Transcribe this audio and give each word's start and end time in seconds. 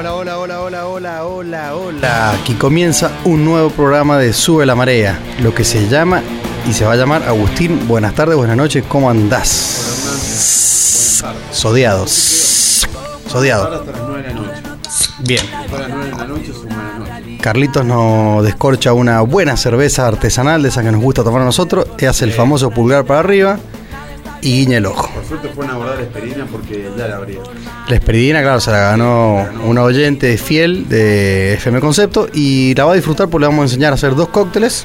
Hola, 0.00 0.14
hola, 0.14 0.38
hola, 0.38 0.60
hola, 0.62 0.86
hola, 0.86 1.24
hola, 1.26 1.76
hola. 1.76 2.30
Aquí 2.32 2.54
comienza 2.54 3.10
un 3.26 3.44
nuevo 3.44 3.68
programa 3.68 4.16
de 4.16 4.32
Sube 4.32 4.64
la 4.64 4.74
Marea, 4.74 5.18
lo 5.42 5.54
que 5.54 5.62
se 5.62 5.88
llama 5.90 6.22
y 6.66 6.72
se 6.72 6.86
va 6.86 6.94
a 6.94 6.96
llamar 6.96 7.22
Agustín. 7.24 7.86
Buenas 7.86 8.14
tardes, 8.14 8.34
buenas 8.34 8.56
noches, 8.56 8.82
¿cómo 8.88 9.10
andás? 9.10 9.44
Sodiados. 11.52 12.88
Sodiado. 13.28 13.64
Ahora 13.64 13.76
hasta 13.76 13.92
las 13.92 14.00
9 14.00 14.22
de 14.22 14.28
la 14.28 14.34
noche. 14.40 14.62
Bien. 15.18 15.44
Hasta 15.54 15.78
las 15.80 15.88
9 15.90 16.04
de 16.06 16.16
la 16.16 16.24
noche 16.24 16.50
es 16.50 16.56
una 16.56 16.94
buena 16.96 17.20
noche. 17.20 17.38
Carlitos 17.42 17.84
nos 17.84 18.42
descorcha 18.42 18.94
una 18.94 19.20
buena 19.20 19.58
cerveza 19.58 20.06
artesanal 20.06 20.62
de 20.62 20.70
esa 20.70 20.82
que 20.82 20.92
nos 20.92 21.02
gusta 21.02 21.22
tomar 21.22 21.42
a 21.42 21.44
nosotros. 21.44 21.86
Y 21.98 22.06
hace 22.06 22.24
el 22.24 22.32
famoso 22.32 22.70
pulgar 22.70 23.04
para 23.04 23.20
arriba 23.20 23.58
y 24.40 24.64
guiña 24.64 24.78
el 24.78 24.86
ojo. 24.86 25.10
Por 25.12 25.24
suerte 25.26 25.50
fueron 25.50 25.72
a 25.72 25.74
abordar 25.74 25.96
la 25.96 26.04
esperina 26.04 26.46
porque 26.50 26.90
ya 26.96 27.06
la 27.06 27.16
abría. 27.16 27.40
La 27.90 27.96
Esperidina, 27.96 28.40
claro, 28.40 28.60
se 28.60 28.70
la 28.70 28.78
ganó 28.92 29.48
una 29.64 29.82
oyente 29.82 30.38
fiel 30.38 30.88
de 30.88 31.54
FM 31.54 31.80
Concepto 31.80 32.28
y 32.32 32.72
la 32.76 32.84
va 32.84 32.92
a 32.92 32.94
disfrutar 32.94 33.28
porque 33.28 33.42
le 33.42 33.46
vamos 33.48 33.62
a 33.62 33.64
enseñar 33.64 33.90
a 33.90 33.94
hacer 33.96 34.14
dos 34.14 34.28
cócteles 34.28 34.84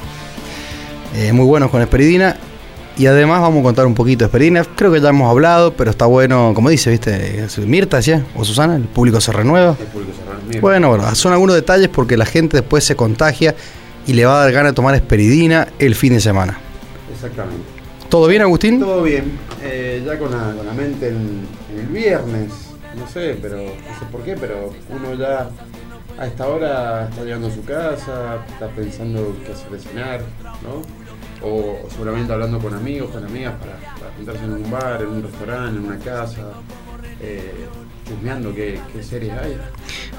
eh, 1.15 1.31
muy 1.31 1.45
buenos 1.45 1.69
con 1.69 1.83
Esperidina 1.83 2.35
y 2.97 3.05
además 3.05 3.41
vamos 3.41 3.59
a 3.59 3.63
contar 3.63 3.85
un 3.85 3.93
poquito 3.93 4.19
de 4.19 4.25
Esperidina. 4.25 4.65
Creo 4.75 4.91
que 4.91 4.99
ya 5.01 5.09
hemos 5.09 5.29
hablado, 5.29 5.73
pero 5.75 5.91
está 5.91 6.07
bueno, 6.07 6.53
como 6.55 6.69
dice, 6.71 6.89
¿viste? 6.89 7.45
Mirta 7.67 7.97
decía, 7.97 8.25
o 8.35 8.43
Susana, 8.43 8.75
el 8.75 8.85
público 8.85 9.21
se 9.21 9.31
renueva. 9.31 9.75
El 9.79 9.85
público 9.85 10.13
cerrado. 10.17 10.39
Mira, 10.47 10.61
Bueno, 10.61 10.89
bueno, 10.89 11.13
son 11.13 11.31
algunos 11.31 11.55
detalles 11.55 11.89
porque 11.89 12.17
la 12.17 12.25
gente 12.25 12.57
después 12.57 12.83
se 12.85 12.95
contagia 12.95 13.53
y 14.07 14.13
le 14.13 14.25
va 14.25 14.39
a 14.39 14.43
dar 14.45 14.51
ganas 14.51 14.71
de 14.71 14.75
tomar 14.77 14.95
Esperidina 14.95 15.67
el 15.77 15.93
fin 15.93 16.13
de 16.13 16.21
semana. 16.21 16.57
Exactamente. 17.13 17.63
¿Todo 18.09 18.25
bien, 18.25 18.41
Agustín? 18.41 18.79
Todo 18.79 19.03
bien. 19.03 19.37
eh, 19.63 20.01
ya 20.03 20.17
con 20.17 20.31
la, 20.31 20.55
con 20.57 20.65
la 20.65 20.73
mente 20.73 21.09
en, 21.09 21.45
en 21.71 21.79
el 21.81 21.87
viernes. 21.87 22.49
No 22.97 23.07
sé, 23.07 23.37
pero 23.41 23.57
no 23.57 23.99
sé 23.99 24.05
por 24.11 24.21
qué, 24.23 24.35
pero 24.35 24.73
uno 24.89 25.13
ya 25.15 25.49
a 26.17 26.27
esta 26.27 26.47
hora 26.47 27.09
está 27.09 27.23
llegando 27.23 27.47
a 27.47 27.51
su 27.51 27.63
casa, 27.65 28.45
está 28.47 28.67
pensando 28.69 29.35
qué 29.45 29.51
hacer 29.51 29.69
de 29.71 29.79
cenar, 29.79 30.21
¿no? 30.63 30.81
O, 31.45 31.89
seguramente 31.89 32.31
hablando 32.31 32.59
con 32.59 32.73
amigos, 32.73 33.11
con 33.11 33.25
amigas 33.25 33.53
para, 33.55 34.25
para 34.25 34.43
en 34.43 34.53
un 34.53 34.71
bar, 34.71 35.01
en 35.01 35.09
un 35.09 35.23
restaurante, 35.23 35.77
en 35.77 35.85
una 35.85 35.99
casa, 35.99 36.53
eh, 37.19 37.67
chusmeando 38.07 38.53
qué, 38.53 38.79
qué 38.93 39.03
series 39.03 39.33
hay. 39.33 39.57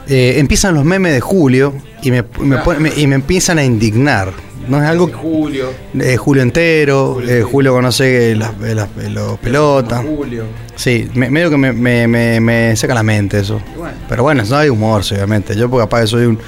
Eh, 0.08 0.34
empiezan 0.38 0.74
los 0.74 0.84
memes 0.84 1.12
de 1.12 1.20
Julio 1.20 1.74
y 2.02 2.10
me, 2.10 2.24
me 2.40 2.58
pone- 2.58 2.80
me- 2.80 2.92
y 2.96 3.06
me 3.06 3.14
empiezan 3.16 3.58
a 3.58 3.64
indignar. 3.64 4.32
No 4.68 4.78
es 4.82 4.88
algo 4.88 5.08
Julio, 5.08 5.70
Eh, 6.00 6.16
Julio 6.16 6.42
entero, 6.42 7.14
Julio 7.14 7.28
eh, 7.28 7.32
entero. 7.34 7.48
Julio 7.48 7.72
conoce 7.72 8.34
las, 8.34 8.50
eh, 8.64 8.74
las- 8.74 8.88
los 9.12 9.38
pelotas. 9.38 10.04
Julio. 10.04 10.44
Sí, 10.74 11.08
me- 11.14 11.30
medio 11.30 11.50
que 11.50 11.56
me, 11.56 12.74
saca 12.76 12.92
la 12.94 13.04
mente 13.04 13.38
eso. 13.38 13.60
Bueno. 13.76 13.96
Pero 14.08 14.22
bueno, 14.24 14.42
no 14.48 14.56
hay 14.56 14.68
humor, 14.68 15.02
obviamente. 15.08 15.54
Yo 15.54 15.70
porque 15.70 15.84
capaz 15.84 16.06
soy 16.08 16.26
un, 16.26 16.38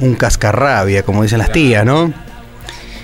un 0.00 0.14
cascarrabia, 0.16 1.04
como 1.04 1.22
dicen 1.22 1.38
las 1.38 1.52
tías, 1.52 1.84
¿no? 1.86 2.12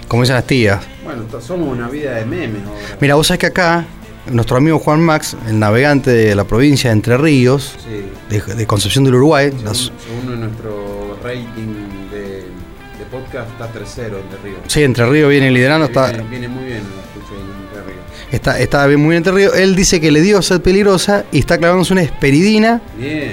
Como 0.09 0.23
dicen 0.23 0.35
las 0.35 0.47
tías. 0.47 0.81
Bueno, 1.05 1.23
somos 1.41 1.69
una 1.69 1.89
vida 1.89 2.13
de 2.17 2.25
memes 2.27 2.63
ahora. 2.67 2.81
Mira, 3.01 3.15
vos 3.15 3.27
sabés 3.29 3.39
que 3.41 3.47
acá, 3.47 3.85
nuestro 4.31 4.57
amigo 4.57 4.79
Juan 4.79 5.01
Max, 5.01 5.37
el 5.49 5.59
navegante 5.59 6.11
de 6.11 6.35
la 6.35 6.45
provincia 6.45 6.91
de 6.91 6.95
Entre 6.95 7.17
Ríos, 7.17 7.77
Sí. 7.85 8.05
de, 8.31 8.55
de 8.55 8.67
Concepción 8.67 9.05
del 9.05 9.15
Uruguay, 9.15 9.49
Según, 9.51 9.65
las- 9.65 9.79
según 10.07 10.41
nuestro 10.41 11.19
rating 11.23 12.11
de, 12.11 12.21
de 12.41 13.05
podcast, 13.11 13.51
está 13.51 13.69
tercero 13.69 14.19
entre 14.19 14.39
Ríos. 14.43 14.59
sí, 14.67 14.83
Entre 14.83 15.07
Ríos 15.07 15.31
viene 15.31 15.51
liderando, 15.51 15.87
está, 15.87 16.09
Viene, 16.11 16.29
viene 16.29 16.49
muy 16.49 16.65
bien, 16.65 16.79
escuché 16.79 17.35
Entre 17.41 17.83
Ríos. 17.93 18.05
está, 18.33 18.59
está 18.59 18.87
bien 18.87 19.01
muy 19.01 19.11
bien 19.11 19.19
Entre 19.19 19.33
Ríos. 19.33 19.55
Él 19.57 19.75
dice 19.77 20.01
que 20.01 20.11
le 20.11 20.21
dio 20.21 20.41
sed 20.43 20.61
peligrosa 20.61 21.25
y 21.33 21.39
está 21.41 21.59
clavándose 21.59 21.93
una 21.93 22.03
esperidina 22.03 22.81
Bien. 22.99 23.33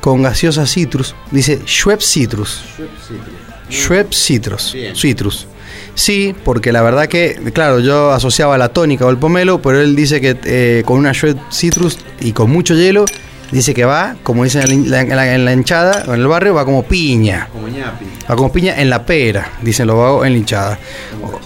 con 0.00 0.22
gaseosa 0.22 0.66
citrus. 0.66 1.14
Dice 1.30 1.60
Schweppes 1.66 2.10
Citrus. 2.10 2.62
Schweppes 2.76 3.06
Citrus. 3.08 3.34
Schweppes 3.70 4.18
Citrus. 4.24 4.72
Bien. 4.72 4.96
Citrus. 4.96 5.46
Sí, 5.94 6.34
porque 6.44 6.72
la 6.72 6.82
verdad 6.82 7.06
que, 7.06 7.38
claro, 7.52 7.78
yo 7.80 8.10
asociaba 8.10 8.58
la 8.58 8.68
tónica 8.70 9.06
o 9.06 9.10
el 9.10 9.16
pomelo, 9.18 9.62
pero 9.62 9.80
él 9.80 9.94
dice 9.94 10.20
que 10.20 10.36
eh, 10.44 10.82
con 10.84 10.98
una 10.98 11.12
Schweppes 11.14 11.42
Citrus 11.56 11.98
y 12.20 12.32
con 12.32 12.50
mucho 12.50 12.74
hielo, 12.74 13.04
dice 13.52 13.74
que 13.74 13.84
va, 13.84 14.16
como 14.24 14.42
dicen 14.42 14.68
en 14.70 14.90
la, 14.90 15.02
en 15.02 15.08
la- 15.10 15.34
en 15.34 15.44
la 15.44 15.52
hinchada 15.52 16.04
o 16.08 16.14
en 16.14 16.20
el 16.20 16.26
barrio, 16.26 16.54
va 16.54 16.64
como 16.64 16.82
piña. 16.82 17.48
Como 17.52 17.68
ñapi. 17.68 18.06
Va 18.28 18.34
como 18.34 18.50
piña 18.52 18.80
en 18.80 18.90
la 18.90 19.06
pera, 19.06 19.52
dicen 19.62 19.86
los 19.86 19.96
vagos 19.96 20.26
en 20.26 20.32
la 20.32 20.38
hinchada. 20.38 20.78
Como. 21.20 21.40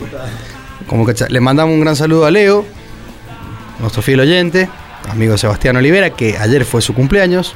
Como 0.87 1.05
que 1.05 1.15
le 1.29 1.41
mandamos 1.41 1.75
un 1.75 1.83
gran 1.83 1.95
saludo 1.97 2.25
a 2.25 2.31
Leo, 2.31 2.65
nuestro 3.81 4.01
fiel 4.01 4.21
oyente, 4.21 4.71
amigo 5.11 5.37
Sebastián 5.37 5.77
Olivera, 5.77 6.09
que 6.11 6.39
ayer 6.39 6.65
fue 6.65 6.81
su 6.81 6.95
cumpleaños. 6.95 7.55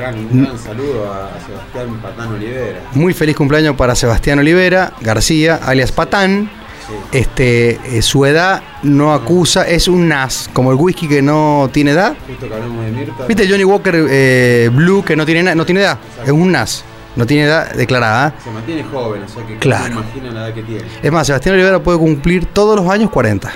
Gran, 0.00 0.14
un 0.16 0.44
gran 0.44 0.58
saludo 0.58 1.12
a, 1.12 1.30
Sebastián 1.46 2.00
Patán 2.00 2.32
Olivera. 2.32 2.80
Muy 2.94 3.12
feliz 3.12 3.36
cumpleaños 3.36 3.76
para 3.76 3.94
Sebastián 3.94 4.38
Olivera 4.38 4.94
García, 5.02 5.60
alias 5.62 5.92
Patán. 5.92 6.50
Sí. 6.86 7.18
Este, 7.18 7.78
eh, 7.98 8.00
su 8.02 8.24
edad 8.24 8.62
no 8.82 9.12
acusa, 9.12 9.68
es 9.68 9.88
un 9.88 10.08
NAS, 10.08 10.48
como 10.54 10.70
el 10.72 10.78
whisky 10.78 11.06
que 11.06 11.20
no 11.20 11.68
tiene 11.70 11.90
edad. 11.90 12.14
Justo 12.26 12.48
que 12.48 12.54
hablamos 12.54 12.82
de 12.84 12.90
Mirta. 12.92 13.26
¿Viste 13.26 13.46
Johnny 13.48 13.64
Walker 13.64 14.06
eh, 14.10 14.70
Blue 14.72 15.04
que 15.04 15.14
no 15.16 15.26
tiene, 15.26 15.54
no 15.54 15.66
tiene 15.66 15.82
edad? 15.82 15.98
Es 16.24 16.30
un 16.30 16.50
NAS, 16.50 16.82
no 17.14 17.26
tiene 17.26 17.44
edad 17.44 17.70
declarada. 17.74 18.32
Se 18.42 18.50
mantiene 18.50 18.82
joven, 18.84 19.22
o 19.22 19.28
sea 19.28 19.46
que 19.46 19.58
Claro. 19.58 19.94
no 19.94 20.00
imagina 20.00 20.30
la 20.32 20.46
edad 20.46 20.54
que 20.54 20.62
tiene. 20.62 20.84
Es 21.02 21.12
más, 21.12 21.26
Sebastián 21.26 21.54
Olivera 21.56 21.78
puede 21.80 21.98
cumplir 21.98 22.46
todos 22.46 22.74
los 22.74 22.88
años 22.88 23.10
40, 23.10 23.50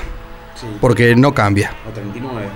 Sí. 0.60 0.66
porque 0.80 1.16
no 1.16 1.32
cambia. 1.34 1.72
O 1.88 1.92
39. 1.92 2.48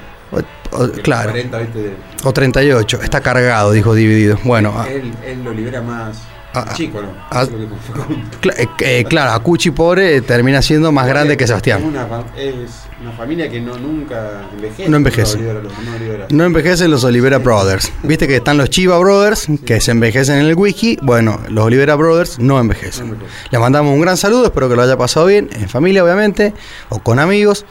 O- 0.72 0.88
claro, 1.02 1.30
40, 1.30 1.58
¿viste? 1.58 1.78
de- 1.78 1.96
o 2.24 2.32
38, 2.32 3.00
está 3.02 3.20
cargado, 3.20 3.72
dijo 3.72 3.94
Dividido. 3.94 4.38
Bueno, 4.44 4.72
ah, 4.76 4.88
él, 4.88 5.12
él 5.26 5.44
lo 5.44 5.52
libera 5.52 5.80
más 5.82 6.18
Ah, 6.54 6.64
ah. 6.68 6.74
chico, 6.74 7.02
¿no? 7.02 7.08
Ah. 7.30 7.42
Eso 7.42 7.52
es 7.58 8.40
cla- 8.40 8.54
eh, 8.58 8.68
eh, 8.80 9.04
claro, 9.04 9.32
Acuchi 9.32 9.70
pobre 9.70 10.22
termina 10.22 10.62
siendo 10.62 10.90
más 10.92 11.06
grande 11.06 11.36
que 11.36 11.44
Es 11.44 11.48
Sebastián. 11.50 11.84
una, 11.84 12.06
es 12.36 12.84
una 13.02 13.12
familia 13.12 13.48
que 13.50 13.60
no 13.60 13.76
nunca 13.78 14.48
envejece. 14.54 14.88
No 14.88 14.96
envejece. 14.96 15.38
Los 15.38 15.62
los 15.64 15.72
no. 15.72 16.26
No 16.30 16.44
envejecen 16.44 16.90
los 16.90 17.04
Olivera 17.04 17.38
Brothers. 17.38 17.92
Viste 18.02 18.26
que 18.26 18.36
están 18.36 18.56
los 18.56 18.70
Chiva 18.70 18.98
Brothers, 18.98 19.46
que 19.66 19.80
se 19.80 19.90
envejecen 19.90 20.38
en 20.38 20.46
el 20.46 20.54
whisky. 20.54 20.98
Bueno, 21.02 21.38
los 21.50 21.66
Olivera 21.66 21.94
Brothers 21.96 22.38
no 22.38 22.58
envejecen. 22.58 23.08
No 23.08 23.14
envejecen. 23.14 23.42
Les 23.50 23.60
mandamos 23.60 23.92
un 23.94 24.00
gran 24.00 24.16
saludo, 24.16 24.46
espero 24.46 24.68
que 24.70 24.74
lo 24.76 24.82
haya 24.82 24.96
pasado 24.96 25.26
bien, 25.26 25.48
en 25.52 25.68
familia 25.68 26.02
obviamente, 26.02 26.54
o 26.88 26.98
con 26.98 27.18
amigos. 27.18 27.66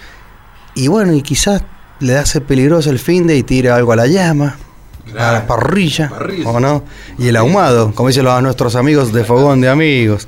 Y 0.76 0.88
bueno, 0.88 1.14
y 1.14 1.24
quizás 1.24 1.64
le 2.00 2.18
hace 2.18 2.42
peligroso 2.42 2.90
el 2.90 3.00
fin 3.00 3.28
de 3.28 3.36
y 3.38 3.44
tira 3.44 3.76
algo 3.76 3.92
a 3.92 3.96
la 3.96 4.08
llama. 4.08 4.58
a 5.18 5.32
la 5.32 5.48
parrilla, 5.48 6.10
Parrilla. 6.10 6.50
¿o 6.50 6.60
no? 6.60 6.84
Y 7.18 7.30
el 7.30 7.38
ahumado, 7.38 7.94
como 7.96 8.10
dicen 8.10 8.26
los, 8.26 8.42
nuestros 8.44 8.76
amigos 8.76 9.14
de 9.14 9.24
Fogón 9.24 9.62
de 9.62 9.70
Amigos. 9.70 10.28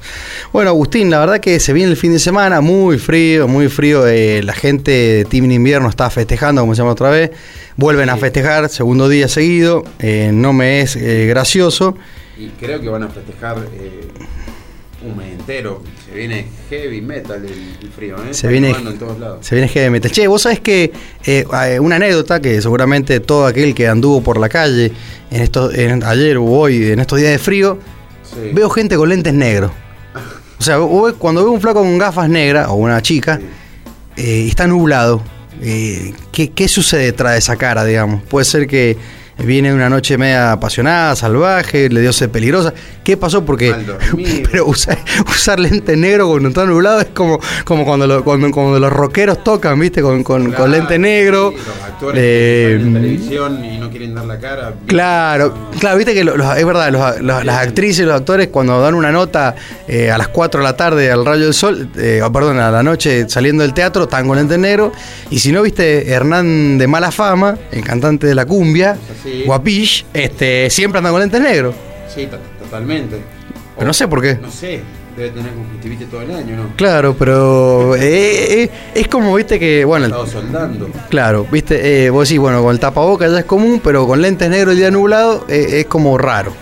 Bueno, 0.54 0.70
Agustín, 0.70 1.10
la 1.12 1.20
verdad 1.20 1.40
que 1.40 1.60
se 1.60 1.74
viene 1.74 1.92
el 1.92 1.98
fin 1.98 2.14
de 2.14 2.20
semana, 2.20 2.62
muy 2.62 2.98
frío, 2.98 3.48
muy 3.48 3.68
frío. 3.68 4.08
eh, 4.08 4.42
la 4.44 4.54
gente 4.54 4.92
de 4.92 5.26
Team 5.26 5.52
Invierno 5.52 5.90
está 5.90 6.10
festejando, 6.10 6.62
como 6.62 6.74
se 6.76 6.80
llama 6.82 6.92
otra 6.94 7.10
vez. 7.10 7.32
Vuelven 7.76 8.10
a 8.10 8.18
festejar, 8.18 8.70
segundo 8.70 9.10
día 9.10 9.28
seguido. 9.28 9.84
eh, 10.00 10.32
no 10.34 10.54
me 10.54 10.82
es 10.82 10.96
eh, 10.96 11.26
gracioso. 11.28 11.96
Y 12.38 12.48
creo 12.52 12.80
que 12.80 12.88
van 12.88 13.04
a 13.04 13.10
festejar 13.10 13.58
un 15.02 15.16
mes 15.18 15.32
entero. 15.32 15.82
Se 16.06 16.16
viene 16.18 16.48
heavy 16.70 17.02
metal 17.02 17.44
el, 17.46 17.78
el 17.82 17.90
frío, 17.92 18.18
¿eh? 18.18 18.34
Se 18.34 18.48
viene- 18.48 18.72
en 18.72 18.98
todos 19.00 19.20
lados. 19.20 19.46
Se 19.46 19.56
viene 19.56 19.68
heavy 19.70 19.90
metal. 19.90 20.12
Che, 20.12 20.28
vos 20.28 20.42
sabés 20.42 20.60
que 20.60 20.92
eh, 21.26 21.46
una 21.80 21.96
anécdota 21.98 22.40
que 22.42 22.62
seguramente 22.62 23.20
todo 23.20 23.46
aquel 23.46 23.74
que 23.74 23.88
anduvo 23.88 24.22
por 24.22 24.38
la 24.40 24.50
calle 24.50 24.92
en 25.32 25.42
estos, 25.42 25.74
en- 25.74 26.04
ayer 26.04 26.38
o 26.38 26.44
hoy, 26.46 26.92
en 26.92 27.00
estos 27.00 27.20
días 27.20 27.32
de 27.32 27.40
frío, 27.40 27.78
Sí. 28.24 28.52
veo 28.54 28.70
gente 28.70 28.96
con 28.96 29.10
lentes 29.10 29.34
negros. 29.34 29.72
O 30.60 30.64
sea, 30.64 30.78
cuando 31.18 31.44
veo 31.44 31.52
un 31.54 31.62
flaco 31.62 31.80
con 31.80 31.98
gafas 31.98 32.28
negras 32.30 32.68
o 32.70 32.74
una 32.76 33.02
chica 33.02 33.38
Sí. 34.18 34.24
eh, 34.24 34.48
está 34.48 34.68
nublado, 34.68 35.24
eh, 35.62 36.14
¿qué, 36.32 36.52
qué 36.52 36.68
sucede 36.68 37.06
detrás 37.06 37.32
de 37.34 37.40
esa 37.40 37.56
cara, 37.56 37.86
digamos? 37.86 38.22
Puede 38.24 38.46
ser 38.46 38.68
que 38.68 38.98
viene 39.46 39.74
una 39.74 39.90
noche 39.90 40.18
media 40.18 40.52
apasionada, 40.54 41.16
salvaje, 41.16 41.90
le 41.90 42.02
dio 42.02 42.14
sed 42.14 42.30
peligrosa. 42.30 42.74
¿Qué 43.04 43.18
pasó? 43.18 43.44
Porque 43.46 43.74
pero 44.52 44.66
usar, 44.68 44.98
usar 45.28 45.60
lente 45.60 45.96
negro 45.98 46.28
cuando 46.30 46.50
está 46.50 46.66
nublado 46.66 47.00
es 47.02 47.08
como, 47.08 47.40
como 47.64 47.86
cuando, 47.86 48.06
lo- 48.08 48.24
cuando, 48.24 48.52
cuando 48.52 48.80
los 48.80 48.92
rockeros 48.92 49.44
tocan, 49.44 49.80
¿viste? 49.80 50.02
Con, 50.02 50.24
con, 50.24 50.52
con 50.52 50.72
lente 50.72 51.00
negro. 51.00 51.52
sí, 51.52 51.58
los 51.58 51.84
actores 51.84 52.22
Eh, 52.24 52.76
que 52.80 52.84
en 52.86 52.94
televisión 52.94 53.66
y 53.66 53.78
no 53.78 53.90
quieren 53.90 54.14
dar 54.16 54.26
la 54.26 54.40
cara. 54.40 54.74
Claro, 54.86 55.70
claro, 55.80 55.98
viste 55.98 56.14
que 56.14 56.24
lo- 56.24 56.38
los- 56.38 56.58
es 56.58 56.66
verdad, 56.66 56.90
los- 56.92 57.22
los- 57.22 57.46
las 57.46 57.58
actrices 57.60 58.00
y 58.00 58.04
los 58.06 58.16
actores 58.16 58.48
cuando 58.50 58.80
dan 58.82 58.94
una 58.94 59.12
nota 59.12 59.56
eh, 59.88 60.12
a 60.12 60.18
las 60.18 60.28
4 60.28 60.60
de 60.60 60.64
la 60.66 60.76
tarde 60.78 61.12
al 61.12 61.26
rayo 61.26 61.46
del 61.46 61.54
sol, 61.54 61.90
eh, 61.98 62.22
perdón, 62.32 62.60
a 62.60 62.70
la 62.72 62.84
noche 62.84 63.28
saliendo 63.30 63.64
del 63.64 63.74
teatro, 63.74 64.04
están 64.04 64.28
con 64.28 64.38
lente 64.38 64.58
negro. 64.58 64.92
Y 65.32 65.40
si 65.40 65.52
no, 65.52 65.62
viste, 65.62 66.12
Hernán 66.12 66.78
de 66.78 66.88
Mala 66.88 67.12
Fama, 67.12 67.58
el 67.72 67.84
cantante 67.84 68.28
de 68.28 68.36
la 68.36 68.46
cumbia, 68.46 68.98
Sí. 69.24 69.29
Guapish, 69.46 70.06
este, 70.14 70.70
siempre 70.70 70.98
anda 71.00 71.12
con 71.12 71.20
lentes 71.22 71.42
negros. 71.42 71.76
Sí, 72.14 72.26
to- 72.28 72.38
totalmente. 72.64 73.18
Pero 73.76 73.88
no 73.88 73.94
sé 73.94 74.08
por 74.08 74.22
qué. 74.22 74.36
No 74.42 74.52
sé, 74.52 74.82
debe 75.16 75.30
tener 75.32 75.52
conjuntivitis 75.54 76.10
todo 76.10 76.22
el 76.22 76.32
año, 76.32 76.56
¿no? 76.56 76.76
Claro, 76.76 77.16
pero 77.18 77.96
eh, 77.96 78.64
eh, 78.64 78.70
es 78.96 79.08
como, 79.08 79.34
viste, 79.36 79.60
que, 79.60 79.86
bueno, 79.86 80.06
Estado 80.08 80.28
soldando. 80.28 80.90
claro, 81.10 81.46
viste, 81.52 82.06
eh, 82.06 82.10
vos 82.10 82.28
decís, 82.28 82.40
bueno, 82.40 82.62
con 82.62 82.72
el 82.74 82.80
tapaboca 82.80 83.28
ya 83.28 83.40
es 83.40 83.46
común, 83.46 83.80
pero 83.84 84.06
con 84.08 84.22
lentes 84.22 84.50
negros 84.50 84.74
el 84.74 84.80
día 84.80 84.92
nublado 84.92 85.46
es 85.48 85.86
como 85.86 86.18
raro. 86.18 86.54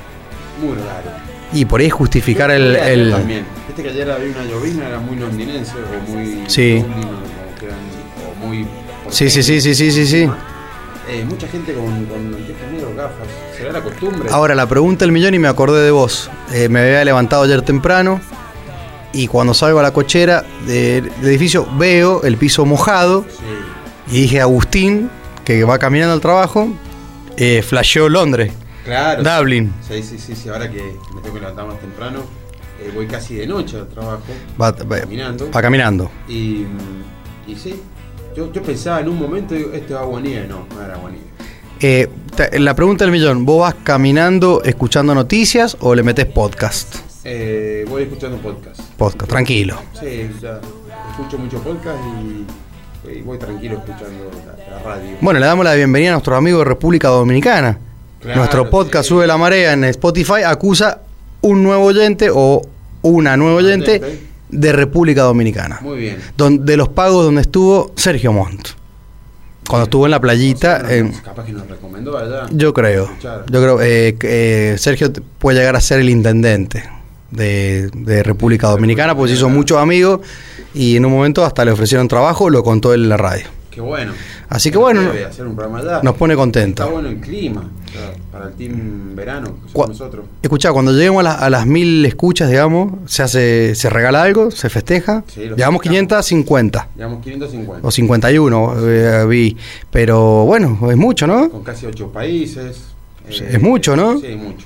Muy 0.62 0.76
raro. 0.76 1.18
Y 1.54 1.66
por 1.66 1.80
ahí 1.82 1.90
justificar 1.90 2.52
el... 2.52 2.76
El- 2.76 3.12
También. 3.12 3.46
Viste 3.68 3.84
que 3.84 3.90
ayer 3.90 4.12
había 4.12 4.32
una 4.32 4.44
llovizna, 4.44 4.88
era 4.88 5.00
muy 5.00 5.16
londinense 5.18 5.72
o 5.74 6.12
muy. 6.12 6.44
Sí. 6.48 6.80
Dublín, 6.80 7.04
o, 7.06 7.60
que 7.60 7.66
eran- 7.68 7.78
o 8.42 8.46
muy. 8.46 8.66
Sí, 9.10 9.30
sí, 9.30 9.42
sí, 9.44 9.62
sí, 9.62 9.74
sí, 9.76 9.92
sí, 9.92 10.06
sí. 10.06 10.30
Eh, 11.10 11.24
mucha 11.26 11.48
gente 11.48 11.74
con, 11.74 12.06
con 12.06 12.32
negros, 12.32 12.96
gafas. 12.96 13.28
¿Será 13.56 13.72
la 13.72 13.82
costumbre? 13.82 14.30
Ahora, 14.32 14.56
la 14.56 14.68
pregunta 14.68 15.06
del 15.06 15.12
millón 15.14 15.34
y 15.36 15.40
me 15.40 15.48
acordé 15.48 15.84
de 15.84 15.92
vos. 15.92 16.30
Eh, 16.54 16.68
me 16.68 16.82
había 16.82 17.06
levantado 17.06 17.44
ayer 17.44 17.62
temprano 17.62 18.20
y 19.14 19.28
cuando 19.28 19.54
salgo 19.54 19.80
a 19.80 19.84
la 19.84 19.92
cochera 19.92 20.44
de- 20.66 21.02
del 21.02 21.26
edificio 21.30 21.66
veo 21.78 22.24
el 22.24 22.36
piso 22.38 22.66
mojado 22.66 23.26
Sí. 23.30 24.16
y 24.18 24.22
dije, 24.24 24.42
Agustín, 24.42 25.10
que 25.46 25.64
va 25.64 25.80
caminando 25.80 26.14
al 26.14 26.20
trabajo, 26.22 26.68
eh, 27.38 27.62
flasheó 27.66 28.10
Londres, 28.10 28.52
Claro. 28.84 29.24
Dublin. 29.24 29.74
Sí, 29.88 30.04
sí, 30.04 30.20
sí, 30.20 30.36
sí. 30.36 30.50
Ahora 30.50 30.70
que 30.70 30.82
me 31.16 31.22
tengo 31.22 31.36
que 31.36 31.40
levantar 31.40 31.68
más 31.68 31.80
temprano, 31.80 32.20
eh, 32.82 32.92
voy 32.94 33.08
casi 33.08 33.36
de 33.36 33.48
noche 33.48 33.78
al 33.78 33.88
trabajo. 33.88 34.24
Va, 34.62 34.72
va- 34.72 35.00
Caminando. 35.00 35.50
va 35.52 35.62
caminando. 35.62 36.12
Y, 36.28 36.66
y 37.48 37.56
sí, 37.56 37.82
yo, 38.38 38.54
yo 38.54 38.62
pensaba 38.62 39.00
en 39.02 39.10
un 39.10 39.18
momento, 39.18 39.56
digo, 39.56 39.74
este 39.74 39.94
es 39.94 40.00
agua 40.00 40.22
nieve. 40.22 40.48
No, 40.48 40.68
no 40.74 40.84
era 40.84 40.94
agua 40.94 41.10
nieve. 41.10 41.26
Eh, 41.80 42.08
la 42.60 42.76
pregunta 42.76 43.04
del 43.04 43.12
millón, 43.12 43.46
¿vos 43.46 43.62
vas 43.62 43.76
caminando 43.84 44.62
escuchando 44.64 45.16
noticias 45.16 45.76
o 45.80 45.96
le 45.96 46.04
metes 46.04 46.28
podcast? 46.28 46.98
Eh, 47.24 47.84
voy 47.90 48.04
escuchando 48.04 48.38
podcast. 48.38 48.80
Podcast, 48.96 49.30
tranquilo. 49.30 49.82
Sí, 50.00 50.30
ya 50.40 50.62
escucho 51.10 51.40
mucho 51.40 51.60
podcast 51.64 51.98
y, 53.08 53.12
y 53.12 53.22
voy 53.22 53.40
tranquilo 53.40 53.78
escuchando 53.78 54.30
la, 54.46 54.76
la 54.78 54.84
radio. 54.84 55.18
Bueno, 55.20 55.40
le 55.40 55.46
damos 55.48 55.66
la 55.66 55.74
bienvenida 55.74 56.12
a 56.12 56.14
nuestros 56.14 56.38
amigos 56.38 56.60
de 56.60 56.66
República 56.66 57.08
Dominicana. 57.08 57.80
Claro, 58.22 58.38
Nuestro 58.38 58.70
podcast 58.70 59.06
sí. 59.06 59.10
Sube 59.10 59.26
la 59.26 59.38
Marea 59.38 59.74
en 59.74 59.84
Spotify 59.86 60.44
acusa 60.46 61.02
un 61.42 61.64
nuevo 61.64 61.86
oyente 61.86 62.30
o 62.32 62.62
una 63.02 63.36
nueva 63.36 63.58
Oyente. 63.58 64.28
De 64.50 64.72
República 64.72 65.24
Dominicana. 65.24 65.80
Muy 65.82 65.98
bien. 66.00 66.18
Don- 66.38 66.66
de 66.66 66.78
los 66.78 66.90
pagos 66.90 67.26
donde 67.26 67.42
estuvo 67.42 67.92
Sergio 67.96 68.32
Montt. 68.34 68.70
Cuando 69.68 69.84
estuvo 69.86 70.06
en 70.06 70.12
la 70.12 70.22
playita. 70.22 70.84
Capaz 71.24 71.44
que 71.46 71.52
nos 71.52 71.68
recomendó 71.68 72.18
allá. 72.18 72.46
yo 72.52 72.74
creo. 72.74 73.04
Escuchar. 73.06 73.44
Yo 73.52 73.62
creo 73.62 73.82
eh, 73.82 74.16
que 74.18 74.74
eh, 74.74 74.78
Sergio 74.78 75.12
puede 75.40 75.60
llegar 75.60 75.76
a 75.76 75.82
ser 75.82 76.00
el 76.00 76.10
intendente 76.10 76.84
de, 77.32 77.90
de 77.94 78.24
República 78.24 78.68
Dominicana 78.70 79.14
porque 79.14 79.32
se 79.34 79.38
hizo 79.38 79.50
muchos 79.50 79.78
amigos 79.78 80.22
y 80.74 80.96
en 80.96 81.06
un 81.06 81.12
momento 81.12 81.44
hasta 81.44 81.66
le 81.66 81.72
ofrecieron 81.72 82.08
trabajo, 82.08 82.50
lo 82.50 82.64
contó 82.64 82.94
él 82.94 83.04
en 83.04 83.10
la 83.10 83.18
radio. 83.18 83.46
Qué 83.70 83.82
bueno. 83.82 84.14
Así 84.50 84.72
que 84.72 84.78
bueno, 84.78 85.02
Debe 85.02 85.26
hacer 85.26 85.46
un 85.46 85.56
programa 85.56 85.80
allá. 85.80 86.00
Nos 86.04 86.16
pone 86.16 86.36
contento. 86.36 86.84
Está 86.84 86.94
bueno 86.94 87.10
el 87.10 87.18
clima 87.20 87.70
para 88.32 88.48
el 88.48 88.54
team 88.54 89.14
verano, 89.16 89.58
que 89.66 89.72
somos 89.72 89.90
nosotros. 89.90 90.26
Escuchá, 90.42 90.72
cuando 90.72 90.94
lleguemos 90.94 91.20
a, 91.22 91.24
las- 91.24 91.42
a 91.42 91.50
las 91.50 91.66
mil 91.66 92.06
escuchas, 92.06 92.50
digamos, 92.50 92.94
se 93.08 93.24
hace, 93.24 93.76
se 93.76 93.90
regala 93.90 94.22
algo, 94.24 94.50
se 94.52 94.70
festeja. 94.70 95.24
Sí, 95.28 95.42
Llevamos 95.42 95.82
festejamos. 95.84 95.90
550 95.90 96.88
Llevamos 96.96 97.24
550. 97.24 97.88
o 97.88 97.92
51, 97.92 98.76
eh, 98.88 99.26
vi. 99.28 99.58
Pero 99.92 100.46
bueno, 100.46 100.80
es 100.92 100.98
mucho, 100.98 101.28
¿no? 101.28 101.50
Con 101.50 101.64
casi 101.64 101.86
8 101.86 102.10
países. 102.12 102.78
eh, 103.30 103.50
es 103.54 103.62
mucho, 103.62 103.96
¿no? 103.98 104.18
Sí, 104.20 104.36
mucho. 104.36 104.66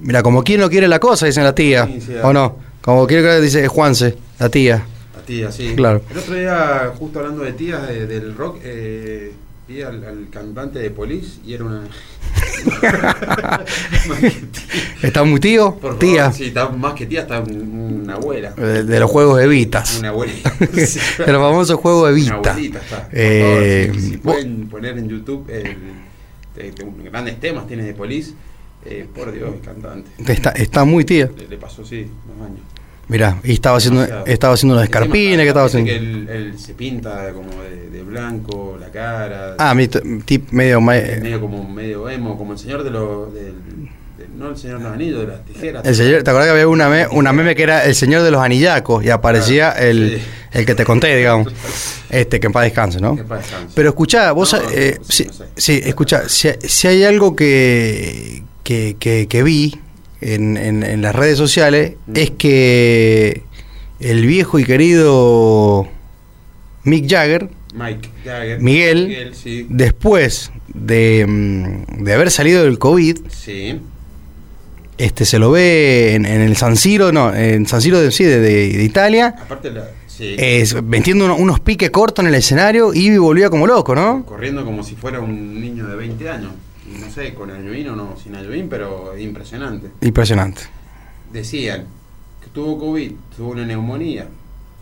Mira, 0.00 0.22
como 0.22 0.42
quien 0.42 0.60
no 0.60 0.68
quiere 0.68 0.88
la 0.88 0.98
cosa, 1.00 1.24
dicen 1.24 1.44
la 1.44 1.54
tía. 1.54 1.86
Sí, 1.86 2.00
sí, 2.02 2.12
¿O 2.22 2.32
no? 2.32 2.56
Como 2.82 3.06
quiere 3.06 3.22
que 3.22 3.40
dice 3.40 3.66
Juanse, 3.66 4.16
la 4.38 4.48
tía. 4.50 4.84
La 5.26 5.28
tía, 5.34 5.50
sí. 5.50 5.72
Claro. 5.74 6.02
El 6.08 6.18
otro 6.18 6.34
día, 6.36 6.92
justo 6.96 7.18
hablando 7.18 7.42
de 7.42 7.52
tías 7.52 7.88
de- 7.88 8.06
del 8.06 8.36
rock, 8.36 8.58
eh, 8.62 9.32
vi 9.66 9.82
al, 9.82 10.04
al 10.04 10.28
cantante 10.30 10.78
de 10.78 10.90
Police 10.90 11.40
y 11.44 11.54
era 11.54 11.64
una. 11.64 11.82
¿Está 15.02 15.24
muy 15.24 15.40
tío? 15.40 15.72
Por 15.74 15.80
favor, 15.82 15.98
tía. 15.98 16.32
Sí, 16.32 16.44
está 16.44 16.68
más 16.68 16.94
que 16.94 17.06
tía, 17.06 17.22
está 17.22 17.40
un- 17.40 18.02
una 18.04 18.14
abuela. 18.14 18.52
De 18.52 19.00
los 19.00 19.10
juegos 19.10 19.38
de 19.38 19.48
Vitas. 19.48 19.98
Una 19.98 20.10
abuelita. 20.10 20.52
Sí. 20.86 21.00
de 21.18 21.32
los 21.32 21.42
famosos 21.42 21.76
juegos 21.80 22.14
de 22.14 22.22
Una 22.22 22.36
Vita. 22.36 22.50
abuelita 22.52 22.78
está. 22.78 23.08
Eh, 23.12 23.86
favor, 23.88 24.00
si, 24.00 24.10
si 24.10 24.16
pueden 24.18 24.68
poner 24.68 24.96
en 24.98 25.08
YouTube 25.08 25.50
el, 25.50 25.76
de- 26.54 26.70
de 26.70 26.84
un- 26.84 27.02
grandes 27.04 27.40
temas 27.40 27.66
tiene 27.66 27.82
de 27.82 27.94
Police, 27.94 28.32
eh, 28.84 29.08
por 29.12 29.32
Dios, 29.32 29.54
el 29.54 29.60
cantante. 29.60 30.08
está, 30.32 30.50
está 30.50 30.84
muy 30.84 31.04
tía. 31.04 31.28
Le, 31.36 31.48
le 31.48 31.56
pasó, 31.58 31.84
sí, 31.84 32.06
unos 32.36 32.46
años. 32.48 32.60
Mirá, 33.08 33.38
y 33.44 33.52
estaba 33.52 33.76
haciendo, 33.76 34.00
Demasiado. 34.00 34.26
estaba 34.26 34.54
haciendo 34.54 34.74
unos 34.74 34.84
escarpines, 34.84 35.38
¿qué 35.40 35.46
estaba 35.48 35.66
haciendo? 35.66 35.88
que 35.90 35.96
él, 35.96 36.28
él 36.28 36.58
se 36.58 36.74
pinta 36.74 37.30
como 37.32 37.62
de, 37.62 37.88
de 37.90 38.02
blanco, 38.02 38.76
la 38.80 38.88
cara. 38.88 39.54
Ah, 39.58 39.74
mi 39.74 39.86
tip 39.86 40.50
medio... 40.50 40.80
ma- 40.80 40.96
es 40.96 41.22
medio 41.22 41.40
como 41.40 41.68
medio 41.68 42.08
emo, 42.10 42.36
como 42.36 42.52
el 42.54 42.58
señor 42.58 42.82
de 42.82 42.90
los. 42.90 43.32
Del, 43.32 43.44
del- 44.18 44.36
no 44.36 44.50
el 44.50 44.56
señor 44.56 44.78
de 44.78 44.84
los 44.84 44.92
anillos, 44.92 45.20
de 45.20 45.26
las 45.28 45.44
tijeras. 45.44 45.86
El 45.86 45.94
señor, 45.94 46.22
¿te 46.24 46.30
acuerdas 46.30 46.48
que 46.48 46.52
había 46.52 46.66
una, 46.68 46.88
me- 46.88 47.06
una 47.06 47.32
meme 47.32 47.54
que 47.54 47.62
era 47.62 47.84
el 47.84 47.94
señor 47.94 48.22
de 48.22 48.30
los 48.32 48.40
anillacos 48.42 49.04
y 49.04 49.10
aparecía 49.10 49.72
Claro, 49.72 49.86
el, 49.88 50.16
sí. 50.20 50.26
el 50.52 50.66
que 50.66 50.74
te 50.74 50.84
conté, 50.84 51.16
digamos? 51.16 51.52
Este, 52.10 52.40
que 52.40 52.46
en 52.48 52.52
paz 52.52 52.64
descanse, 52.64 53.00
¿no? 53.00 53.14
Que 53.16 53.22
paz 53.24 53.42
descanse. 53.42 53.72
Pero 53.74 53.88
escuchá, 53.90 54.32
vos, 54.32 54.52
No, 54.52 54.58
eh, 54.72 54.96
no, 54.98 55.04
sí, 55.08 55.24
sé. 55.30 55.44
sí, 55.56 55.80
escuchá, 55.84 56.28
si, 56.28 56.48
si 56.60 56.88
hay 56.88 57.04
algo 57.04 57.36
que, 57.36 58.42
que, 58.64 58.96
que- 58.98 59.26
que 59.28 59.42
vi 59.44 59.80
en, 60.20 60.56
en- 60.56 60.82
en 60.82 61.02
las 61.02 61.14
redes 61.14 61.36
sociales 61.38 61.94
Mm. 62.06 62.12
es 62.16 62.30
que 62.32 63.42
el 64.00 64.26
viejo 64.26 64.58
y 64.58 64.64
querido 64.64 65.88
Mick 66.84 67.08
Jagger, 67.10 67.48
Mike 67.74 68.08
Jagger. 68.24 68.60
Miguel, 68.60 69.32
sí. 69.34 69.66
después 69.68 70.50
de, 70.72 71.24
mm, 71.26 72.04
de 72.04 72.12
haber 72.14 72.30
salido 72.30 72.64
del 72.64 72.78
COVID, 72.78 73.18
Sí. 73.28 73.78
este 74.98 75.24
se 75.26 75.38
lo 75.38 75.50
ve 75.50 76.14
en, 76.14 76.24
en 76.26 76.40
el 76.40 76.56
San 76.56 76.76
Siro, 76.76 77.12
no, 77.12 77.34
en 77.34 77.66
San 77.66 77.82
Siro 77.82 78.00
de, 78.00 78.10
sí, 78.10 78.24
de, 78.24 78.82
Italia, 78.82 79.34
Aparte, 79.42 79.70
la, 79.70 79.88
sí. 80.06 80.36
es, 80.38 80.80
metiendo 80.82 81.24
uno- 81.26 81.36
unos 81.36 81.60
piques 81.60 81.90
cortos 81.90 82.22
en 82.24 82.28
el 82.28 82.34
escenario 82.36 82.94
y 82.94 83.16
volvía 83.18 83.50
como 83.50 83.66
loco, 83.66 83.94
¿no? 83.94 84.24
corriendo 84.24 84.64
como 84.64 84.82
si 84.82 84.94
fuera 84.94 85.20
un 85.20 85.60
niño 85.60 85.86
de 85.86 85.96
20 85.96 86.30
años. 86.30 86.52
Y 86.96 87.00
no 87.00 87.10
sé, 87.10 87.34
con 87.34 87.50
Ayuín 87.50 87.88
o 87.88 87.96
no, 87.96 88.16
sin 88.16 88.34
Ayuín, 88.34 88.68
pero 88.68 89.12
es 89.14 89.22
impresionante. 89.22 89.88
Impresionante. 90.00 90.62
Decían 91.32 91.84
que 92.42 92.48
tuvo 92.50 92.78
COVID, 92.78 93.12
tuvo 93.36 93.50
una 93.50 93.64
neumonía. 93.66 94.26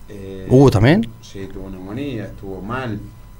Eh, 0.08 0.46
¿Hubo 0.48 0.70
también? 0.70 1.06
Sí, 1.22 1.48
tuvo 1.52 1.70
neumonía, 1.70 2.26
estuvo 2.26 2.60
mal, 2.60 2.98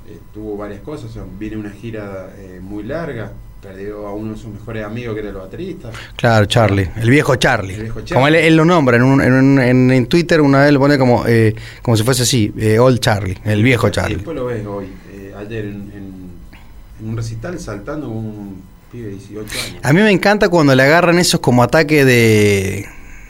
eh, 0.09 0.19
tuvo 0.33 0.57
varias 0.57 0.81
cosas. 0.81 1.11
o 1.11 1.13
sea, 1.13 1.23
viene 1.39 1.57
una 1.59 1.71
gira 1.71 2.31
eh, 2.39 2.59
muy 2.63 2.83
larga, 2.85 3.33
perdió 3.63 4.07
a 4.07 4.15
uno 4.15 4.33
de 4.33 4.39
sus 4.39 4.53
mejores 4.53 4.85
amigos 4.85 5.15
que 5.15 5.21
era 5.21 5.29
el 5.31 5.37
baterista. 5.37 5.91
Claro, 6.17 6.47
Charlie, 6.47 6.91
el 6.97 7.11
viejo 7.11 7.37
Charlie. 7.37 7.75
El 7.75 7.83
viejo 7.83 8.01
Charlie. 8.01 8.15
Como 8.15 8.29
él, 8.29 8.35
él 8.37 8.57
lo 8.57 8.65
nombra 8.65 8.97
en, 8.97 9.03
un- 9.03 9.21
en, 9.21 9.33
un- 9.35 9.61
en- 9.61 9.91
en 9.91 10.07
Twitter, 10.07 10.41
una 10.41 10.63
vez 10.63 10.73
lo 10.73 10.81
pone 10.81 10.97
como, 10.99 11.27
eh, 11.27 11.55
como 11.83 11.97
si 11.97 12.03
fuese 12.03 12.23
así, 12.23 12.53
eh, 12.59 12.79
Old 12.79 13.01
Charlie, 13.01 13.37
el 13.45 13.63
viejo 13.63 13.89
Y 13.89 13.91
Charlie. 13.91 14.15
después 14.17 14.35
lo 14.37 14.47
ves 14.47 14.67
hoy, 14.67 14.87
eh, 15.13 15.35
ayer 15.37 15.65
en 15.67 16.24
un 17.05 17.17
recital 17.17 17.59
saltando 17.61 18.09
un 18.09 18.63
pibe 18.91 19.09
de 19.09 19.13
18 19.15 19.41
años. 19.41 19.79
A 19.83 19.93
mí 19.93 20.01
me 20.03 20.11
encanta 20.11 20.49
cuando 20.49 20.75
le 20.75 20.83
agarran 20.83 21.19
esos 21.19 21.41
como 21.41 21.63
ataque 21.63 22.05
de, 22.05 22.87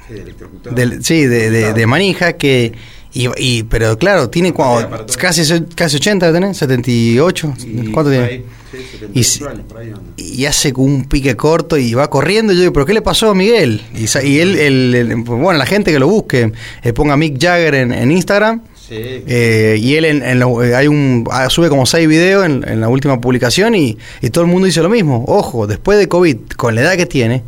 Sí, 0.09 0.15
de 0.15 0.71
del- 0.75 1.05
sí, 1.05 1.25
de, 1.27 1.51
de- 1.51 1.73
de 1.73 1.87
manija 1.87 2.35
que... 2.35 2.73
Y, 3.17 3.29
y- 3.37 3.63
pero 3.63 3.97
claro, 3.97 4.29
tiene 4.29 4.53
cuando, 4.53 5.07
casi, 5.19 5.43
casi 5.77 5.97
80, 5.97 6.33
¿tenés? 6.33 6.57
78. 6.57 7.55
Y 7.65 7.93
¿Cuánto 7.93 8.11
tiene? 8.11 8.25
ahí, 8.27 8.45
sí, 8.73 8.79
Y 9.15 9.23
78 9.23 9.23
si- 9.23 9.45
años, 9.45 9.65
ahí 9.79 9.93
y 10.17 10.45
hace 10.47 10.73
un 10.77 11.05
pique 11.05 11.37
corto 11.37 11.77
y 11.77 11.95
va 11.95 12.11
corriendo. 12.11 12.53
Y 12.53 12.57
yo 12.57 12.63
digo, 12.63 12.73
¿pero 12.73 12.85
qué 12.87 12.93
le 12.93 13.03
pasó 13.03 13.31
a 13.31 13.35
Miguel? 13.37 13.83
Y, 13.95 14.07
y 14.27 14.39
él, 14.41 14.57
el- 14.59 14.95
el- 14.97 15.15
bueno, 15.23 15.53
la 15.53 15.65
gente 15.67 15.93
que 15.93 16.01
lo 16.01 16.09
busque, 16.09 16.53
eh, 16.83 16.93
ponga 16.93 17.17
Mick 17.17 17.41
Jagger 17.41 17.77
en, 17.77 17.93
en 17.93 18.11
Instagram. 18.11 18.63
Sí, 18.89 18.97
eh, 18.99 19.77
y 19.81 19.95
él 19.95 20.05
en, 20.05 20.23
en 20.23 20.39
lo- 20.39 20.63
eh, 20.63 20.75
hay 20.77 20.89
un 20.89 21.27
ah, 21.31 21.49
sube 21.49 21.71
como 21.71 21.87
seis 21.87 22.07
videos 22.07 22.45
en, 22.45 22.69
en 22.69 22.81
la 22.83 22.89
última 22.89 23.19
publicación 23.21 23.75
y, 23.75 23.97
y 24.21 24.29
todo 24.31 24.45
el 24.45 24.51
mundo 24.51 24.67
dice 24.67 24.83
lo 24.83 24.91
mismo. 24.91 25.25
Ojo, 25.27 25.67
después 25.67 25.99
de 25.99 26.07
COVID, 26.09 26.37
con 26.57 26.75
la 26.75 26.83
edad 26.83 26.97
que 26.97 27.07
tiene, 27.07 27.43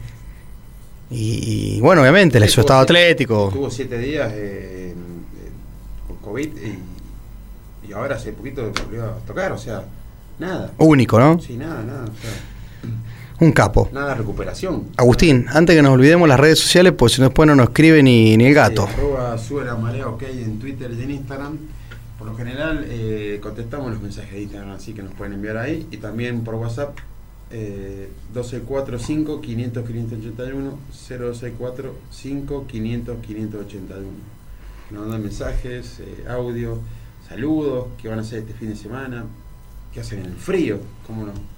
y, 1.11 1.77
y, 1.77 1.81
bueno, 1.83 2.01
obviamente, 2.01 2.41
Sí, 2.41 2.49
su 2.49 2.61
estado 2.63 2.81
siete- 2.81 2.93
atlético. 3.01 3.49
Estuvo 3.49 3.71
siete 3.71 3.99
días 3.99 4.33
eh, 4.35 4.95
en- 4.95 6.07
con 6.09 6.17
COVID 6.33 6.49
y, 6.57 7.89
y 7.89 7.93
ahora 7.93 8.17
hace 8.17 8.33
poquito 8.33 8.73
volvió 8.87 9.05
a 9.05 9.19
tocar, 9.27 9.53
o 9.53 9.59
sea, 9.59 9.85
nada. 10.39 10.73
Único, 10.79 11.21
¿no? 11.21 11.39
Sí, 11.41 11.57
nada, 11.57 11.83
nada. 11.83 12.05
O 12.05 12.21
sea, 12.23 12.91
Un 13.39 13.53
capo. 13.53 13.89
nada 13.93 14.11
de 14.11 14.15
recuperación. 14.17 14.85
Agustín, 14.97 15.47
antes 15.51 15.77
que 15.77 15.83
nos 15.83 15.93
olvidemos 15.93 16.29
las 16.29 16.41
redes 16.41 16.59
sociales, 16.59 16.95
pues 16.97 17.13
si 17.13 17.21
no 17.21 17.29
después 17.29 17.47
no 17.47 17.55
nos 17.55 17.69
escribe 17.69 18.03
ni, 18.03 18.37
ni 18.37 18.47
el 18.47 18.55
gato. 18.55 18.87
Sí, 18.87 18.95
arroba 18.97 19.39
sube 19.39 19.65
la 19.65 19.77
marea 19.77 20.09
ok 20.09 20.23
en 20.23 20.59
Twitter 20.59 20.91
y 20.99 21.03
en 21.03 21.11
Instagram. 21.11 21.59
Por 22.19 22.29
lo 22.29 22.37
general 22.37 22.87
eh, 22.89 23.39
contestamos 23.43 23.91
los 23.91 24.01
mensajes 24.01 24.33
de 24.33 24.43
Instagram, 24.43 24.71
así 24.71 24.95
que 24.95 25.03
nos 25.03 25.13
pueden 25.15 25.35
enviar 25.35 25.59
ahí. 25.59 25.87
Y 25.91 25.99
también 25.99 26.45
por 26.45 26.55
WhatsApp 26.55 26.97
eh, 27.51 28.11
1245 28.33 29.41
500 29.41 29.87
581 29.87 30.79
0645 30.91 32.67
500 32.67 33.17
581. 33.19 34.07
Nos 34.91 35.01
mandan 35.01 35.23
mensajes, 35.23 36.01
eh, 36.01 36.25
audio, 36.29 36.79
saludos, 37.29 37.89
qué 38.01 38.09
van 38.09 38.19
a 38.19 38.23
hacer 38.23 38.41
este 38.41 38.55
fin 38.55 38.71
de 38.71 38.77
semana, 38.77 39.25
qué 39.93 40.01
hacen 40.01 40.21
en 40.21 40.27
el 40.27 40.37
frío, 40.37 40.79
cómo 41.07 41.27
no. 41.27 41.56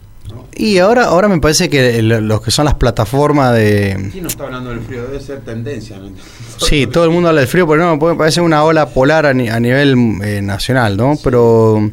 Y 0.55 0.79
ahora, 0.79 1.05
ahora 1.05 1.29
me 1.29 1.39
parece 1.41 1.69
que 1.71 2.03
los 2.03 2.41
que 2.41 2.51
son 2.51 2.65
las 2.65 2.75
plataformas 2.75 3.55
de... 3.55 4.09
¿Quién 4.11 4.25
no 4.25 4.29
está 4.29 4.45
hablando 4.45 4.71
del 4.71 4.81
frío? 4.81 5.03
Debe 5.05 5.21
ser 5.21 5.41
tendencia. 5.41 5.99
¿no? 5.99 6.11
Sí, 6.59 6.87
todo 6.89 7.05
el 7.05 7.11
mundo 7.11 7.29
habla 7.29 7.41
del 7.43 7.49
frío, 7.49 7.67
pero 7.69 7.85
no, 7.85 7.97
me 7.97 8.15
parece 8.17 8.41
una 8.41 8.65
ola 8.65 8.89
polar 8.89 9.27
a, 9.27 9.33
ni- 9.35 9.49
a 9.49 9.61
nivel 9.61 9.95
eh, 10.25 10.41
nacional, 10.43 10.97
¿no? 10.97 11.17
Pero, 11.23 11.89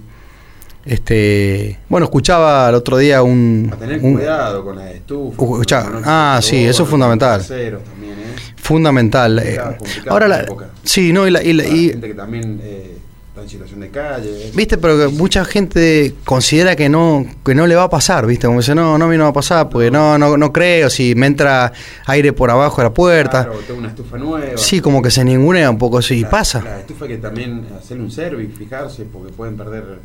este, 0.85 1.79
bueno, 1.89 2.05
escuchaba 2.05 2.69
el 2.69 2.75
otro 2.75 2.97
día 2.97 3.21
un... 3.23 3.69
A 3.73 3.75
tener 3.77 3.99
un- 4.01 4.13
cuidado 4.15 4.63
con 4.63 4.75
la 4.77 4.91
estufa. 4.91 5.31
Escuchá, 5.43 5.83
con 5.83 5.93
los 5.93 6.01
ah, 6.05 6.39
sí, 6.41 6.63
eso 6.65 6.83
es 6.83 6.89
fundamental. 6.89 7.41
también, 7.45 7.73
¿eh? 8.19 8.35
fundamental. 8.57 9.39
eh. 9.39 9.41
Complicado, 9.43 9.77
complicado 9.77 10.11
ahora, 10.11 10.27
la, 10.27 10.39
época. 10.41 10.69
sí, 10.83 11.13
no, 11.13 11.27
y, 11.27 11.31
la- 11.31 11.43
y 11.43 11.53
la- 11.53 11.63
gente 11.63 12.07
que 12.07 12.13
también 12.13 12.59
eh, 12.63 12.97
está 13.35 13.41
en 13.43 13.49
situación 13.49 13.79
de 13.81 13.89
calle. 13.89 14.51
Viste, 14.55 14.77
pero 14.77 14.97
que 14.97 15.07
mucha 15.09 15.43
gente 15.43 16.13
considera 16.23 16.75
que 16.75 16.87
no 16.87 17.25
que 17.43 17.53
no 17.53 17.67
le 17.67 17.75
va 17.75 17.83
a 17.83 17.89
pasar, 17.89 18.25
¿viste? 18.25 18.47
Como 18.47 18.59
dice, 18.59 18.73
no, 18.73 18.97
no, 18.97 19.05
a 19.05 19.07
mí 19.09 19.17
no 19.17 19.23
va 19.23 19.29
a 19.31 19.33
pasar, 19.33 19.67
porque 19.69 19.91
no, 19.91 20.17
no, 20.17 20.37
no 20.37 20.53
creo, 20.53 20.89
si 20.89 21.15
me 21.15 21.27
entra 21.27 21.73
aire 22.05 22.31
por 22.31 22.49
abajo 22.49 22.77
de 22.77 22.83
la 22.87 22.93
puerta. 22.93 23.43
Claro, 23.43 23.59
tengo 23.67 23.79
una 23.79 23.89
estufa 23.89 24.17
nueva. 24.17 24.57
Sí, 24.57 24.79
como 24.79 25.01
que 25.01 25.11
se 25.11 25.25
ningunea 25.25 25.69
un 25.69 25.77
poco, 25.77 26.01
sí, 26.01 26.19
y 26.19 26.25
pasa. 26.25 26.61
La 26.63 26.79
estufa 26.79 27.07
que 27.07 27.17
también 27.17 27.65
hacerle 27.77 28.03
un 28.03 28.11
service, 28.11 28.53
fijarse, 28.57 29.03
porque 29.03 29.33
pueden 29.33 29.57
perder 29.57 29.99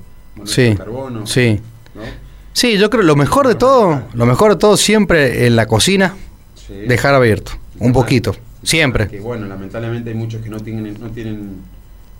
Sí, 0.44 0.62
de 0.62 0.76
carbono. 0.76 1.26
sí. 1.26 1.60
¿no? 1.94 2.02
Sí, 2.52 2.78
yo 2.78 2.90
creo 2.90 3.04
lo 3.04 3.14
mejor 3.14 3.46
de 3.46 3.54
todo, 3.54 4.02
lo 4.12 4.26
mejor 4.26 4.50
de 4.52 4.56
todo 4.58 4.76
siempre 4.76 5.46
en 5.46 5.54
la 5.54 5.66
cocina, 5.66 6.16
Sí. 6.66 6.74
dejar 6.88 7.14
abierto, 7.14 7.52
un 7.78 7.92
poquito, 7.92 8.34
siempre. 8.64 9.06
Que 9.08 9.20
bueno, 9.20 9.46
lamentablemente 9.46 10.10
hay 10.10 10.16
muchos 10.16 10.42
que 10.42 10.50
no 10.50 10.58
tienen, 10.58 10.96
no 11.00 11.10
tienen 11.10 11.58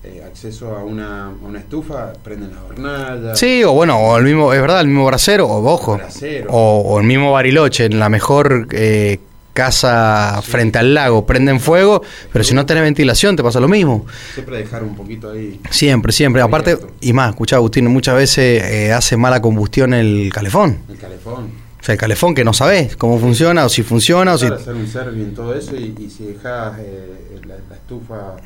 eh, 0.03 0.23
acceso 0.25 0.75
a 0.75 0.83
una, 0.83 1.27
a 1.27 1.29
una 1.29 1.59
estufa, 1.59 2.13
prenden 2.23 2.51
las 2.55 2.63
hornallas. 2.63 3.39
Sí, 3.39 3.63
o 3.63 3.71
bueno, 3.73 3.97
o 3.97 4.17
el 4.17 4.23
mismo, 4.23 4.53
es 4.53 4.61
verdad, 4.61 4.81
el 4.81 4.87
mismo 4.87 5.05
brasero, 5.05 5.47
o 5.47 5.63
ojo, 5.71 5.97
Brasero. 5.97 6.51
o, 6.51 6.81
o 6.81 6.99
el 6.99 7.05
mismo 7.05 7.31
Bariloche, 7.31 7.85
en 7.85 7.99
la 7.99 8.09
mejor 8.09 8.67
eh, 8.71 9.19
casa 9.53 10.41
frente 10.41 10.79
al 10.79 10.93
lago, 10.93 11.25
prenden 11.25 11.59
fuego, 11.59 12.01
pero 12.31 12.43
si 12.43 12.55
no 12.55 12.65
tenés 12.65 12.83
ventilación 12.83 13.35
te 13.35 13.43
pasa 13.43 13.59
lo 13.59 13.67
mismo. 13.67 14.05
Siempre 14.33 14.57
dejar 14.57 14.81
un 14.83 14.95
poquito 14.95 15.29
ahí. 15.31 15.59
Siempre, 15.69 16.11
siempre. 16.13 16.41
Aparte, 16.41 16.77
y 17.01 17.13
más, 17.13 17.31
escuchá 17.31 17.57
Agustín, 17.57 17.85
muchas 17.87 18.15
veces 18.15 18.63
eh, 18.63 18.93
hace 18.93 19.17
mala 19.17 19.41
combustión 19.41 19.93
el 19.93 20.31
calefón. 20.33 20.79
El 20.89 20.97
calefón. 20.97 21.51
O 21.79 21.83
sea, 21.83 21.93
el 21.93 21.99
calefón 21.99 22.33
que 22.35 22.43
no 22.43 22.53
sabés 22.53 22.95
cómo 22.95 23.19
funciona, 23.19 23.65
o 23.65 23.69
si 23.69 23.83
funciona, 23.83 24.33
o 24.35 24.37
si... 24.37 24.45
Hacer 24.45 24.73
un 24.73 24.87
service 24.87 25.21
en 25.21 25.33
todo 25.33 25.53
eso 25.55 25.75
y, 25.75 25.95
y 25.99 26.09
si 26.09 26.25
dejas 26.25 26.77
eh, 26.79 27.39
la, 27.45 27.55
la 27.69 27.75
estufa 27.75 28.37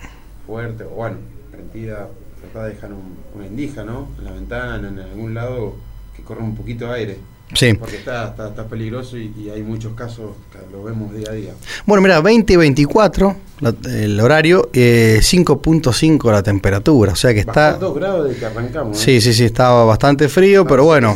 fuerte 0.48 0.86
o 0.86 0.90
bueno, 0.90 1.18
prendida, 1.56 2.08
tratá 2.42 2.68
de 2.68 2.74
dejar 2.76 2.92
un- 2.94 3.18
una 3.36 3.48
endija, 3.48 3.84
¿no? 3.84 4.10
En 4.20 4.26
la 4.26 4.32
ventana, 4.32 4.88
en 4.88 5.00
algún 5.00 5.34
lado 5.34 5.76
que 6.16 6.22
corra 6.24 6.44
un 6.44 6.56
poquito 6.56 6.88
de 6.88 6.94
aire. 6.94 7.18
Sí. 7.54 7.74
Porque 7.76 7.98
está, 7.98 8.30
está, 8.30 8.50
está 8.50 8.64
peligroso 8.68 9.18
y, 9.18 9.32
y 9.38 9.50
hay 9.50 9.62
muchos 9.62 9.94
casos 9.94 10.32
que 10.52 10.58
lo 10.72 10.84
vemos 10.84 11.14
día 11.14 11.28
a 11.30 11.34
día. 11.34 11.54
Bueno, 11.86 12.02
mira, 12.02 12.20
20 12.20 12.54
y 12.54 12.56
24 12.56 13.36
la- 13.62 13.76
el 13.88 14.20
horario, 14.20 14.70
eh, 14.74 15.20
5.5 15.22 16.32
la 16.32 16.42
temperatura, 16.42 17.14
o 17.14 17.16
sea 17.16 17.34
que 17.34 17.42
está... 17.42 17.74
dos 17.74 17.96
grados 17.96 18.28
de 18.30 18.36
que 18.36 18.46
arrancamos. 18.46 18.98
¿eh? 18.98 19.02
Sí, 19.06 19.22
sí, 19.22 19.34
sí, 19.34 19.44
estaba 19.46 19.86
bastante 19.86 20.28
frío, 20.28 20.66
pero 20.66 20.86
bueno, 20.86 21.16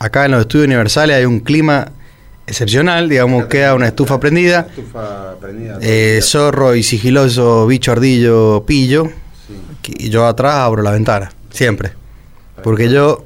acá 0.00 0.24
en 0.24 0.32
los 0.32 0.40
estudios 0.40 0.66
universales 0.66 1.16
hay 1.16 1.24
un 1.24 1.38
clima 1.40 1.92
excepcional, 2.46 3.08
digamos, 3.08 3.46
queda 3.46 3.74
una 3.74 3.86
estufa 3.88 4.14
La 4.14 4.20
prendida, 4.20 4.60
estufa 4.68 5.36
prendida. 5.40 5.78
eh, 5.80 6.14
día. 6.14 6.22
zorro 6.22 6.74
y 6.74 6.82
sigiloso, 6.82 7.66
bicho 7.66 7.92
ardillo, 7.92 8.64
pillo, 8.66 9.08
y 9.86 10.10
yo 10.10 10.26
atrás 10.26 10.54
abro 10.56 10.82
la 10.82 10.90
ventana, 10.90 11.30
siempre. 11.50 11.92
Porque 12.62 12.88
yo, 12.88 13.24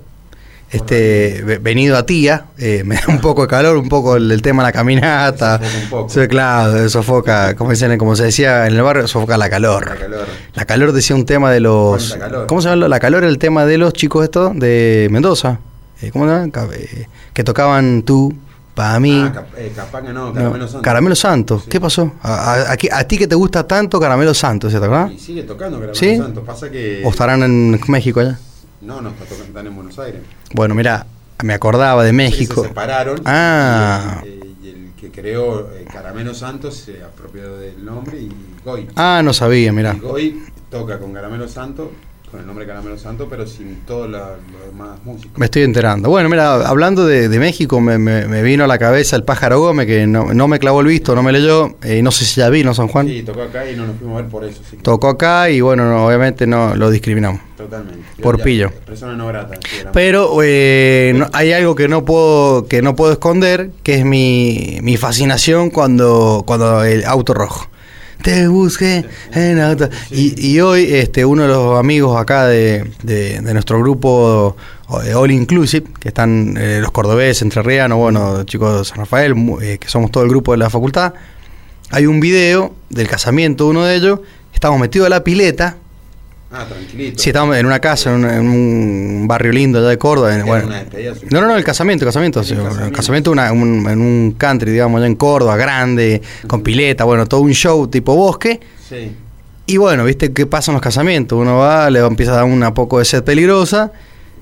este, 0.71 1.43
ve- 1.45 1.59
venido 1.59 1.97
a 1.97 2.07
tía, 2.07 2.47
eh, 2.59 2.83
me 2.85 2.97
da 2.97 3.03
un 3.09 3.21
poco 3.21 3.43
de 3.43 3.49
calor, 3.49 3.77
un 3.77 3.89
poco 3.89 4.17
el, 4.17 4.31
el 4.31 4.43
tema 4.43 4.63
de 4.63 4.69
la 4.69 4.73
caminata. 4.73 5.59
Sofoca 5.59 5.79
un 5.85 5.91
poco. 5.91 6.09
Sí, 6.09 6.29
claro, 6.29 6.89
sofoca, 6.89 7.55
como, 7.57 7.71
dicen, 7.71 7.97
como 7.99 8.15
se 8.17 8.25
decía 8.25 8.67
en 8.67 8.75
el 8.75 8.83
barrio, 8.83 9.07
sofoca 9.09 9.37
la 9.39 9.51
calor. 9.51 9.87
La 9.89 9.97
calor. 9.97 10.27
La 10.55 10.65
calor 10.65 10.93
decía 10.93 11.17
un 11.17 11.27
tema 11.27 11.51
de 11.51 11.61
los... 11.61 12.17
¿Cómo 12.47 12.61
se 12.63 12.69
llama? 12.69 12.89
La 12.89 13.01
calor 13.01 13.23
era 13.25 13.31
el 13.31 13.39
tema 13.39 13.65
de 13.67 13.79
los 13.79 13.93
chicos 13.93 14.25
estos 14.25 14.59
de 14.59 15.09
Mendoza. 15.11 15.59
Eh, 16.01 16.11
¿Cómo 16.11 16.27
se 16.27 16.31
llama? 16.33 16.73
Eh, 16.75 17.07
que 17.33 17.45
tocaban 17.45 18.03
tú, 18.03 18.35
para 18.75 18.99
mí. 19.01 19.21
Ah, 19.23 19.45
eh, 19.57 19.73
no, 20.13 20.13
No, 20.29 20.33
Caramelo 20.33 20.67
Santo. 20.67 20.83
Caramelo 20.83 21.15
Santo. 21.17 21.59
Sí. 21.61 21.69
¿Qué 21.69 21.81
pasó? 21.81 22.13
A, 22.23 22.73
a- 22.73 23.05
ti 23.05 23.19
que 23.19 23.27
te 23.27 23.35
gusta 23.35 23.67
tanto 23.67 24.01
Caramelo 24.01 24.33
Santo, 24.35 24.71
¿se 24.71 24.79
te 24.79 24.85
acuerdas? 24.85 25.13
Y 25.13 25.19
sigue 25.19 25.43
tocando 25.43 25.79
Caramelo 25.79 25.95
¿Sí? 25.95 26.17
Santo. 26.17 26.43
Pasa 26.43 26.71
que. 26.71 27.03
¿O 27.05 27.11
estarán 27.11 27.43
en 27.43 27.79
México 27.89 28.21
allá? 28.21 28.39
No, 28.81 29.01
no, 29.01 29.11
está 29.11 29.25
tocando, 29.25 29.45
están 29.45 29.67
en 29.67 29.77
Buenos 29.77 29.99
Aires. 29.99 30.23
Bueno, 30.55 30.75
mira, 30.75 31.07
me 31.43 31.55
acordaba 31.55 32.03
de 32.03 32.13
México. 32.13 32.63
Se 32.63 32.69
separaron. 32.69 33.21
Ah. 33.25 34.23
Y, 34.25 34.29
eh, 34.29 34.55
y 34.63 34.69
el 34.69 34.93
que 34.99 35.11
creó 35.11 35.71
eh, 35.73 35.85
Caramelo 35.93 36.35
Santo 36.35 36.71
se 36.71 37.03
apropió 37.03 37.57
del 37.59 37.85
nombre 37.85 38.19
y 38.21 38.31
Goy. 38.65 38.89
Ah, 38.97 39.21
no 39.25 39.33
sabía, 39.33 39.73
mira. 39.73 39.95
Y 39.95 40.01
Goy 40.01 40.43
toca 40.71 40.99
con 40.99 41.13
Caramelo 41.13 41.49
Santo, 41.49 41.93
con 42.33 42.41
el 42.41 42.47
nombre 42.47 42.67
Caramelo 42.67 42.99
Santo, 42.99 43.27
pero 43.31 43.47
sin 43.47 43.83
todos 43.87 44.09
los 44.11 44.21
demás 44.67 44.99
músicos. 45.05 45.39
Me 45.39 45.45
estoy 45.45 45.63
enterando. 45.63 46.09
Bueno, 46.09 46.29
mira, 46.31 46.67
hablando 46.67 47.07
de, 47.07 47.29
de 47.29 47.39
México, 47.39 47.79
me, 47.81 47.99
me- 47.99 48.27
me 48.27 48.43
vino 48.43 48.65
a 48.65 48.67
la 48.67 48.79
cabeza 48.79 49.17
el 49.17 49.23
pájaro 49.23 49.61
Gómez, 49.61 49.87
que 49.87 50.07
no, 50.07 50.33
no 50.33 50.49
me 50.49 50.59
clavó 50.59 50.81
el 50.81 50.87
visto, 50.87 51.15
no 51.15 51.23
me 51.23 51.31
leyó. 51.31 51.77
eh, 51.83 52.03
no 52.03 52.11
sé 52.11 52.25
si 52.25 52.41
ya 52.41 52.49
vino 52.49 52.73
San 52.75 52.89
Juan. 52.89 53.07
Sí, 53.07 53.23
tocó 53.23 53.43
acá 53.43 53.71
y 53.71 53.77
no 53.77 53.87
nos 53.87 53.97
fuimos 53.99 54.19
a 54.19 54.23
ver 54.23 54.31
por 54.31 54.45
eso. 54.45 54.63
sí 54.69 54.79
Tocó 54.79 55.09
acá 55.11 55.51
y 55.51 55.61
bueno, 55.61 55.85
no, 55.89 56.07
obviamente 56.07 56.47
no 56.47 56.75
lo 56.75 56.91
discriminamos. 56.91 57.41
Totalmente. 57.57 58.03
Por 58.23 58.39
Ya, 58.39 58.45
pillo. 58.45 58.71
Persona 58.87 59.15
no 59.15 59.27
grata. 59.29 59.55
sí, 59.63 59.85
Pero 59.93 60.39
eh, 60.43 61.13
no- 61.15 61.29
hay 61.35 61.53
algo 61.53 61.75
que 61.75 61.87
no 61.87 62.05
puedo 62.05 62.67
que 62.67 62.81
no 62.83 62.97
puedo 62.97 63.13
esconder, 63.13 63.71
que 63.83 63.97
es 63.97 64.05
mi, 64.07 64.79
mi 64.83 64.97
fascinación 64.97 65.69
cuando 65.71 66.43
cuando 66.47 66.83
el 66.83 67.05
auto 67.05 67.35
rojo. 67.35 67.69
Te 68.23 68.47
busqué 68.47 69.05
en 69.33 69.59
auto. 69.61 69.89
Y, 70.11 70.35
y 70.53 70.61
hoy 70.61 70.85
este 70.95 71.25
uno 71.25 71.43
de 71.43 71.49
los 71.49 71.79
amigos 71.79 72.21
acá 72.21 72.47
de, 72.47 72.89
de- 73.03 73.41
de 73.41 73.53
nuestro 73.55 73.81
grupo 73.81 74.57
eh, 75.05 75.15
All 75.15 75.31
Inclusive, 75.33 75.87
que 75.99 76.09
están 76.09 76.57
eh, 76.57 76.79
los 76.81 76.93
cordobeses, 76.93 77.43
entrerrianos, 77.43 77.99
bueno, 77.99 78.45
chicos 78.45 78.79
de 78.79 78.85
San 78.85 78.99
Rafael, 78.99 79.35
eh, 79.61 79.79
que 79.81 79.89
somos 79.89 80.11
todo 80.13 80.23
el 80.23 80.29
grupo 80.31 80.53
de 80.53 80.59
la 80.59 80.71
facultad, 80.71 81.15
hay 81.91 82.07
un 82.07 82.21
video 82.21 82.75
del 82.91 83.09
casamiento 83.09 83.65
de 83.65 83.71
uno 83.71 83.85
de 83.85 83.97
ellos, 83.97 84.21
estamos 84.55 84.79
metidos 84.79 85.07
a 85.07 85.11
la 85.11 85.25
pileta 85.25 85.77
Ah, 86.53 86.67
tranquilito. 86.69 87.19
Sí, 87.23 87.31
estábamos 87.31 87.57
en 87.57 87.65
una 87.67 87.79
casa, 87.81 88.11
en 88.11 88.17
un, 88.25 88.31
en 88.31 88.49
un 88.49 89.27
barrio 89.29 89.53
lindo 89.53 89.79
allá 89.79 89.89
de 89.89 89.99
Córdoba. 89.99 90.35
en- 90.37 90.45
bueno. 90.45 90.67
una 90.67 90.85
No, 91.31 91.41
no, 91.41 91.47
no, 91.49 91.57
el 91.57 91.65
casamiento, 91.65 92.05
el 92.05 92.09
casamiento. 92.09 92.41
El 92.41 92.47
el 92.51 92.57
casamiento. 92.57 92.97
casamiento, 92.97 93.31
una- 93.31 93.53
un- 93.53 93.89
en 93.89 94.01
un 94.01 94.35
country, 94.37 94.71
digamos, 94.73 94.99
allá 94.99 95.07
en 95.07 95.15
Córdoba, 95.17 95.57
grande, 95.57 96.21
con 96.47 96.63
pileta, 96.63 97.05
bueno, 97.05 97.27
todo 97.27 97.41
un 97.41 97.53
show 97.53 97.89
tipo 97.89 98.15
bosque. 98.15 98.61
Sí. 98.89 99.13
Y 99.67 99.77
bueno, 99.79 100.05
viste 100.05 100.33
qué 100.33 100.45
pasa 100.45 100.71
en 100.73 100.75
los 100.75 100.83
casamientos. 100.83 101.39
Uno 101.39 101.57
va, 101.57 101.89
le 101.89 102.01
empieza 102.01 102.33
a 102.33 102.37
dar 102.37 102.45
una 102.45 102.75
poco 102.75 102.99
de 102.99 103.05
sed 103.07 103.23
peligrosa. 103.25 103.93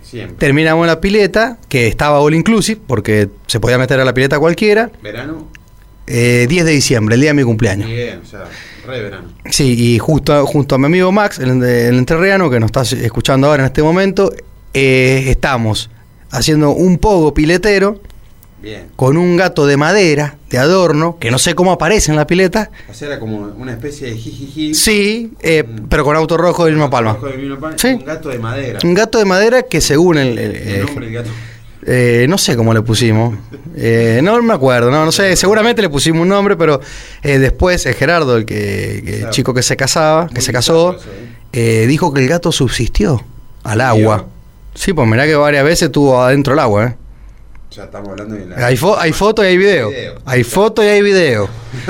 Siempre. 0.03 0.37
Terminamos 0.39 0.83
en 0.85 0.89
la 0.89 1.01
pileta, 1.01 1.59
que 1.69 1.87
estaba 1.87 2.19
all 2.21 2.35
inclusive, 2.35 2.81
porque 2.87 3.29
se 3.47 3.61
podía 3.61 3.79
meter 3.79 4.01
a 4.01 4.05
la 4.05 4.13
pileta 4.15 4.39
cualquiera. 4.41 4.91
Verano. 5.03 5.47
Eh, 6.09 6.47
10 6.49 6.65
de 6.65 6.73
diciembre, 6.73 7.15
el 7.15 7.21
día 7.21 7.31
de 7.31 7.35
mi 7.35 7.45
cumpleaños. 7.45 7.89
Bien, 7.89 8.21
o 8.25 8.27
sea, 8.27 8.45
re 8.87 9.03
verano. 9.03 9.29
Sí, 9.51 9.95
y 9.95 9.99
justo 9.99 10.47
junto 10.47 10.75
a 10.75 10.79
mi 10.79 10.87
amigo 10.87 11.13
Max, 11.13 11.39
el, 11.39 11.61
de- 11.61 11.89
el 11.89 11.99
entrerriano, 11.99 12.51
que 12.51 12.61
nos 12.61 12.69
está 12.69 12.83
escuchando 12.83 13.47
ahora 13.49 13.63
en 13.63 13.67
este 13.67 13.83
momento, 13.83 14.33
eh, 14.75 15.25
estamos 15.29 15.91
haciendo 16.31 16.71
un 16.71 16.99
pogo 16.99 17.35
piletero 17.35 18.01
Bien. 18.63 18.87
con 18.97 19.17
un 19.17 19.37
gato 19.37 19.67
de 19.67 19.77
madera, 19.77 20.37
de 20.51 20.59
adorno, 20.59 21.17
que 21.19 21.31
no 21.31 21.39
sé 21.39 21.55
cómo 21.55 21.73
aparece 21.73 22.11
en 22.11 22.17
la 22.17 22.27
pileta. 22.27 22.71
O 22.91 22.95
sea, 22.95 23.09
era 23.09 23.19
como 23.19 23.39
una 23.39 23.73
especie 23.73 24.11
de 24.11 24.17
jijiji. 24.17 24.75
Sí, 24.75 25.33
eh, 25.41 25.65
Mm. 25.67 25.87
pero 25.89 26.05
con 26.05 26.15
auto 26.17 26.37
rojo 26.37 26.65
del 26.67 26.75
mismo 26.75 26.91
palma. 26.91 27.13
Ojo 27.13 27.27
de 27.27 27.37
Vilma 27.37 27.59
Palma, 27.59 27.79
Sí. 27.79 27.89
Un 27.89 28.05
gato 28.05 28.29
de 28.29 28.39
madera. 28.39 28.79
Un 28.85 28.95
gato 28.95 29.19
de 29.19 29.25
madera 29.25 29.63
que 29.63 29.81
según 29.81 30.19
el... 30.19 30.39
el- 30.39 30.57
El 30.57 30.87
nombre 30.87 31.07
del 31.07 31.15
gato. 31.15 31.31
Eh, 31.87 32.27
no 32.29 32.37
sé 32.39 32.57
cómo 32.57 32.73
le 32.75 32.83
pusimos. 32.83 33.37
Eh, 33.77 34.21
no 34.23 34.41
me 34.43 34.53
acuerdo, 34.55 34.91
no, 34.91 35.05
no 35.05 35.13
sé. 35.13 35.35
Seguramente 35.37 35.81
le 35.83 35.89
pusimos 35.89 36.23
un 36.23 36.29
nombre, 36.29 36.57
pero 36.57 36.81
eh, 37.23 37.39
después 37.39 37.85
eh, 37.87 37.95
Gerardo, 37.95 38.37
el, 38.37 38.45
que, 38.45 39.21
el 39.25 39.31
chico 39.31 39.55
que 39.55 39.63
se 39.63 39.77
casaba, 39.77 40.27
que 40.29 40.35
Muy 40.35 40.43
se 40.43 40.53
casó, 40.53 40.97
dijo 41.53 42.13
que 42.13 42.21
el 42.23 42.29
gato 42.29 42.53
subsistió 42.53 43.25
al 43.63 43.81
agua. 43.81 44.27
Sí, 44.75 44.93
pues 44.93 45.09
mirá 45.09 45.27
que 45.27 45.35
varias 45.35 45.65
veces 45.65 45.83
estuvo 45.89 46.23
adentro 46.23 46.53
del 46.53 46.61
agua. 46.61 46.87
¿eh? 46.87 46.97
Ya 47.73 47.85
estamos 47.85 48.09
hablando 48.11 48.35
de 48.35 48.47
la. 48.47 48.67
Hay, 48.67 48.77
fo- 48.77 48.97
hay 48.99 49.13
foto 49.13 49.43
y 49.45 49.47
hay 49.49 49.57
video. 49.57 49.91
Video. 49.91 50.15
Hay 50.25 50.45
foto 50.45 50.83
y 50.83 50.87
hay 50.89 51.03
video. 51.03 51.49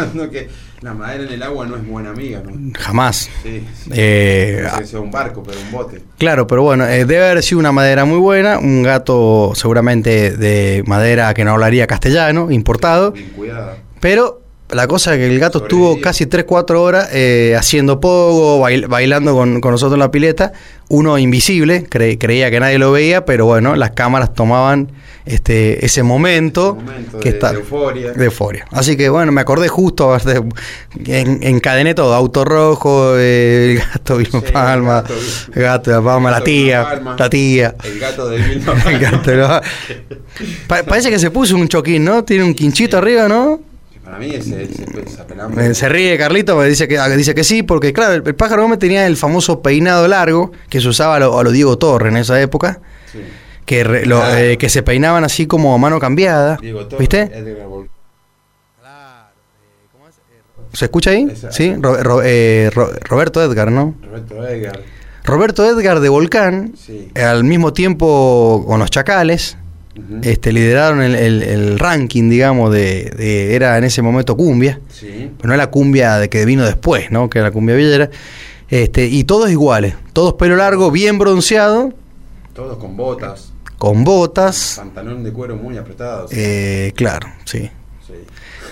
La 0.82 0.94
madera 0.94 1.24
en 1.24 1.30
el 1.32 1.42
agua 1.42 1.66
no 1.66 1.76
es 1.76 1.86
buena 1.86 2.10
amiga, 2.10 2.42
¿no? 2.42 2.52
Jamás. 2.78 3.28
Sí. 3.42 3.62
sí. 3.84 3.90
Eh, 3.92 4.60
No 4.64 4.70
sé 4.76 4.80
que 4.80 4.86
sea 4.86 5.00
un 5.00 5.10
barco, 5.10 5.42
pero 5.42 5.58
un 5.60 5.70
bote. 5.70 6.00
Claro, 6.16 6.46
pero 6.46 6.62
bueno, 6.62 6.86
eh, 6.86 7.04
debe 7.04 7.26
haber 7.28 7.42
sido 7.42 7.58
una 7.58 7.70
madera 7.72 8.06
muy 8.06 8.18
buena, 8.18 8.58
un 8.58 8.82
gato 8.82 9.52
seguramente 9.54 10.30
de 10.36 10.82
madera 10.86 11.34
que 11.34 11.44
no 11.44 11.50
hablaría 11.52 11.86
castellano, 11.86 12.50
importado, 12.50 13.12
Bien 13.12 13.28
cuidada. 13.36 13.76
pero 14.00 14.39
la 14.72 14.86
cosa 14.86 15.12
es 15.14 15.18
que 15.18 15.26
el 15.26 15.38
gato 15.38 15.58
estuvo 15.62 16.00
casi 16.00 16.26
3-4 16.26 16.76
horas 16.78 17.08
eh, 17.12 17.54
haciendo 17.58 18.00
pogo, 18.00 18.60
bail- 18.60 18.86
bailando 18.88 19.34
con, 19.34 19.60
con 19.60 19.72
nosotros 19.72 19.94
en 19.94 20.00
la 20.00 20.10
pileta, 20.10 20.52
uno 20.88 21.18
invisible, 21.18 21.84
cre- 21.88 22.18
creía 22.18 22.50
que 22.50 22.60
nadie 22.60 22.78
lo 22.78 22.92
veía, 22.92 23.24
pero 23.24 23.46
bueno, 23.46 23.74
las 23.76 23.90
cámaras 23.92 24.34
tomaban 24.34 24.90
este 25.26 25.84
ese 25.84 26.02
momento, 26.02 26.76
Ese 26.78 26.84
momento 26.90 27.20
que 27.20 27.30
de- 27.30 27.36
está 27.36 27.52
de 27.52 27.58
euforia. 27.58 28.12
de 28.12 28.24
euforia. 28.24 28.64
Así 28.70 28.96
que 28.96 29.08
bueno, 29.10 29.30
me 29.32 29.40
acordé 29.42 29.68
justo, 29.68 30.16
de- 30.24 30.42
en- 31.06 31.42
encadené 31.42 31.94
todo, 31.94 32.14
auto 32.14 32.44
rojo, 32.44 33.14
eh, 33.18 33.72
el 33.72 33.78
gato 33.78 34.16
Vilma 34.16 34.40
Sí, 34.40 34.52
Palma, 34.52 34.94
gato, 35.02 35.14
el 35.54 35.62
gato 35.62 35.90
de 35.90 36.00
Palma, 36.02 36.30
la 36.30 36.40
tía, 36.42 36.82
Palma. 36.84 37.16
la 37.18 37.30
tía. 37.30 37.74
El 37.84 37.98
gato 38.00 38.28
de 38.28 38.38
Vilma 38.38 38.72
El 38.86 39.00
Palma. 40.66 40.82
parece 40.88 41.10
que 41.10 41.18
se 41.18 41.30
puso 41.30 41.54
un 41.56 41.68
choquín, 41.68 42.04
¿no? 42.04 42.24
Tiene 42.24 42.44
un 42.44 42.54
quinchito 42.54 42.98
arriba, 42.98 43.28
¿no? 43.28 43.60
Para 44.10 44.18
mí 44.18 44.34
apelamos. 45.20 45.58
Eh, 45.58 45.74
Se 45.74 45.88
ríe 45.88 46.18
Carlito, 46.18 46.54
porque 46.54 46.68
dice 46.70 46.88
que, 46.88 46.98
ah, 46.98 47.08
dice 47.08 47.32
que 47.34 47.44
sí, 47.44 47.62
porque 47.62 47.92
claro, 47.92 48.14
el, 48.14 48.22
el 48.26 48.34
pájaro 48.34 48.62
Gómez 48.62 48.78
tenía 48.80 49.06
el 49.06 49.16
famoso 49.16 49.62
peinado 49.62 50.08
largo 50.08 50.50
que 50.68 50.80
se 50.80 50.88
usaba 50.88 51.16
a 51.16 51.20
lo, 51.20 51.38
a 51.38 51.44
lo 51.44 51.52
Diego 51.52 51.78
Torre 51.78 52.08
en 52.08 52.16
esa 52.16 52.40
época, 52.40 52.80
Sí. 53.12 53.20
que, 53.64 53.84
re- 53.84 54.06
lo- 54.06 54.18
Claro. 54.18 54.36
eh, 54.36 54.58
que 54.58 54.68
se 54.68 54.82
peinaban 54.82 55.22
así 55.22 55.46
como 55.46 55.72
a 55.74 55.78
mano 55.78 56.00
cambiada. 56.00 56.56
Diego 56.60 56.80
Torres, 56.86 56.98
¿Viste? 56.98 57.20
Edgar 57.22 57.66
Vol- 57.68 57.88
¿Se 60.72 60.84
escucha 60.84 61.10
ahí? 61.10 61.26
Sí, 61.50 61.74
Ro- 61.80 62.00
Ro- 62.02 62.22
eh, 62.24 62.70
Ro- 62.74 62.90
Roberto 63.08 63.42
Edgar, 63.42 63.72
¿no? 63.72 63.94
Roberto 64.02 64.46
Edgar. 64.46 64.80
Roberto 65.24 65.64
Edgar 65.64 66.00
de 66.00 66.08
Volcán, 66.08 66.74
Sí. 66.76 67.10
eh, 67.14 67.22
al 67.22 67.42
mismo 67.44 67.72
tiempo 67.72 68.64
con 68.66 68.78
los 68.78 68.90
Chacales, 68.90 69.56
Este, 70.22 70.52
lideraron 70.52 71.02
el, 71.02 71.14
el- 71.16 71.42
el 71.42 71.78
ranking, 71.78 72.30
digamos, 72.30 72.72
de, 72.72 73.10
de- 73.16 73.54
era 73.54 73.76
en 73.76 73.84
ese 73.84 74.02
momento 74.02 74.36
cumbia, 74.36 74.80
Sí. 74.88 75.30
pero 75.36 75.50
no 75.50 75.56
la 75.56 75.70
cumbia 75.70 76.16
de 76.18 76.28
que 76.28 76.44
vino 76.44 76.64
después, 76.64 77.10
¿no? 77.10 77.28
Que 77.28 77.38
era 77.40 77.48
la 77.48 77.52
cumbia 77.52 77.74
villera. 77.74 78.08
Este, 78.68 79.06
y 79.06 79.24
todos 79.24 79.50
iguales, 79.50 79.94
todos 80.12 80.34
pelo 80.34 80.54
largo, 80.56 80.90
bien 80.92 81.18
bronceado, 81.18 81.92
Todos 82.54 82.78
con 82.78 82.96
botas. 82.96 83.52
con 83.78 84.04
botas. 84.04 84.74
Pantalón 84.76 85.24
de 85.24 85.32
cuero 85.32 85.56
muy 85.56 85.76
apretados. 85.76 86.30
eh, 86.32 86.92
claro, 86.94 87.28
sí. 87.44 87.68
Sí. 88.06 88.14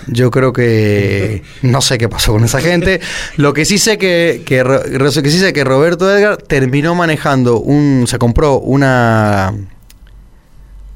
Yo 0.07 0.31
creo 0.31 0.53
que 0.53 1.43
no 1.63 1.81
sé 1.81 1.97
qué 1.97 2.07
pasó 2.07 2.31
con 2.31 2.45
esa 2.45 2.61
gente. 2.61 3.01
Lo 3.35 3.51
que 3.53 3.65
sí 3.65 3.77
sé 3.77 3.97
que, 3.97 4.41
que, 4.45 4.63
que 5.21 5.29
sí 5.31 5.37
sé 5.39 5.51
que 5.51 5.63
Roberto 5.65 6.09
Edgar 6.09 6.37
terminó 6.37 6.95
manejando 6.95 7.59
un, 7.59 8.05
se 8.07 8.17
compró 8.17 8.57
una 8.59 9.53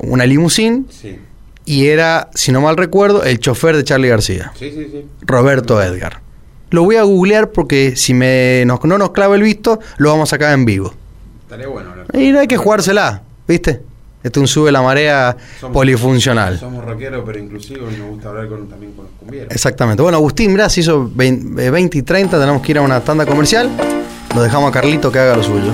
una 0.08 0.26
limusín 0.26 0.88
Sí. 0.89 1.18
y 1.66 1.88
era, 1.88 2.30
si 2.34 2.52
no 2.52 2.62
mal 2.62 2.78
recuerdo, 2.78 3.24
el 3.24 3.39
chofer 3.39 3.76
de 3.76 3.84
Charlie 3.84 4.10
García, 4.10 4.52
Sí, 4.58 4.72
sí, 4.72 4.88
sí. 4.92 5.06
Roberto 5.22 5.82
Edgar. 5.82 6.22
Lo 6.70 6.84
voy 6.84 6.96
a 6.96 7.04
googlear 7.04 7.52
porque 7.52 7.96
si 7.96 8.13
me 8.13 8.63
nos- 8.66 8.84
no 8.84 8.98
nos 8.98 9.12
clava 9.12 9.36
el 9.36 9.44
visto, 9.44 9.80
lo 9.98 10.10
vamos 10.10 10.30
a 10.30 10.32
sacar 10.32 10.54
en 10.54 10.66
vivo. 10.66 10.94
Estaría 11.44 11.68
bueno 11.68 11.92
hablar. 11.92 12.08
Y 12.13 12.32
no 12.32 12.39
hay 12.39 12.48
que 12.48 12.58
jugársela, 12.58 13.22
¿viste? 13.48 13.82
Este 14.24 14.39
es 14.39 14.42
un 14.42 14.48
sube 14.48 14.72
la 14.72 14.82
marea 14.82 15.36
Somos- 15.60 15.74
polifuncional. 15.74 16.58
Somos 16.58 16.84
rockeros, 16.86 17.24
pero 17.26 17.38
inclusivos 17.39 17.94
y 17.94 17.98
nos 17.98 18.10
gusta 18.10 18.30
hablar 18.30 18.48
con, 18.48 18.68
también 18.70 18.94
con 18.94 19.06
los 19.06 19.13
cumbieros. 19.20 19.52
Exactamente. 19.52 20.02
Bueno, 20.02 20.18
Agustín, 20.18 20.52
mirá, 20.54 20.70
se 20.70 20.80
hizo 20.80 21.12
20, 21.13 21.66
eh, 21.66 21.70
20 21.70 21.98
y 21.98 22.02
30, 22.04 22.39
tenemos 22.39 22.62
que 22.62 22.72
ir 22.72 22.78
a 22.78 22.82
una 22.82 23.02
tanda 23.02 23.26
comercial. 23.26 23.70
Lo 24.34 24.42
dejamos 24.42 24.70
a 24.70 24.72
Carlito 24.74 25.12
que 25.12 25.20
haga 25.20 25.36
lo 25.36 25.44
suyo. 25.44 25.74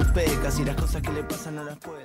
pecas 0.07 0.59
y 0.59 0.65
las 0.65 0.75
cosas 0.75 1.01
que 1.01 1.11
le 1.11 1.23
pasan 1.23 1.55
no 1.55 1.63
las 1.63 1.77
puede. 1.77 1.99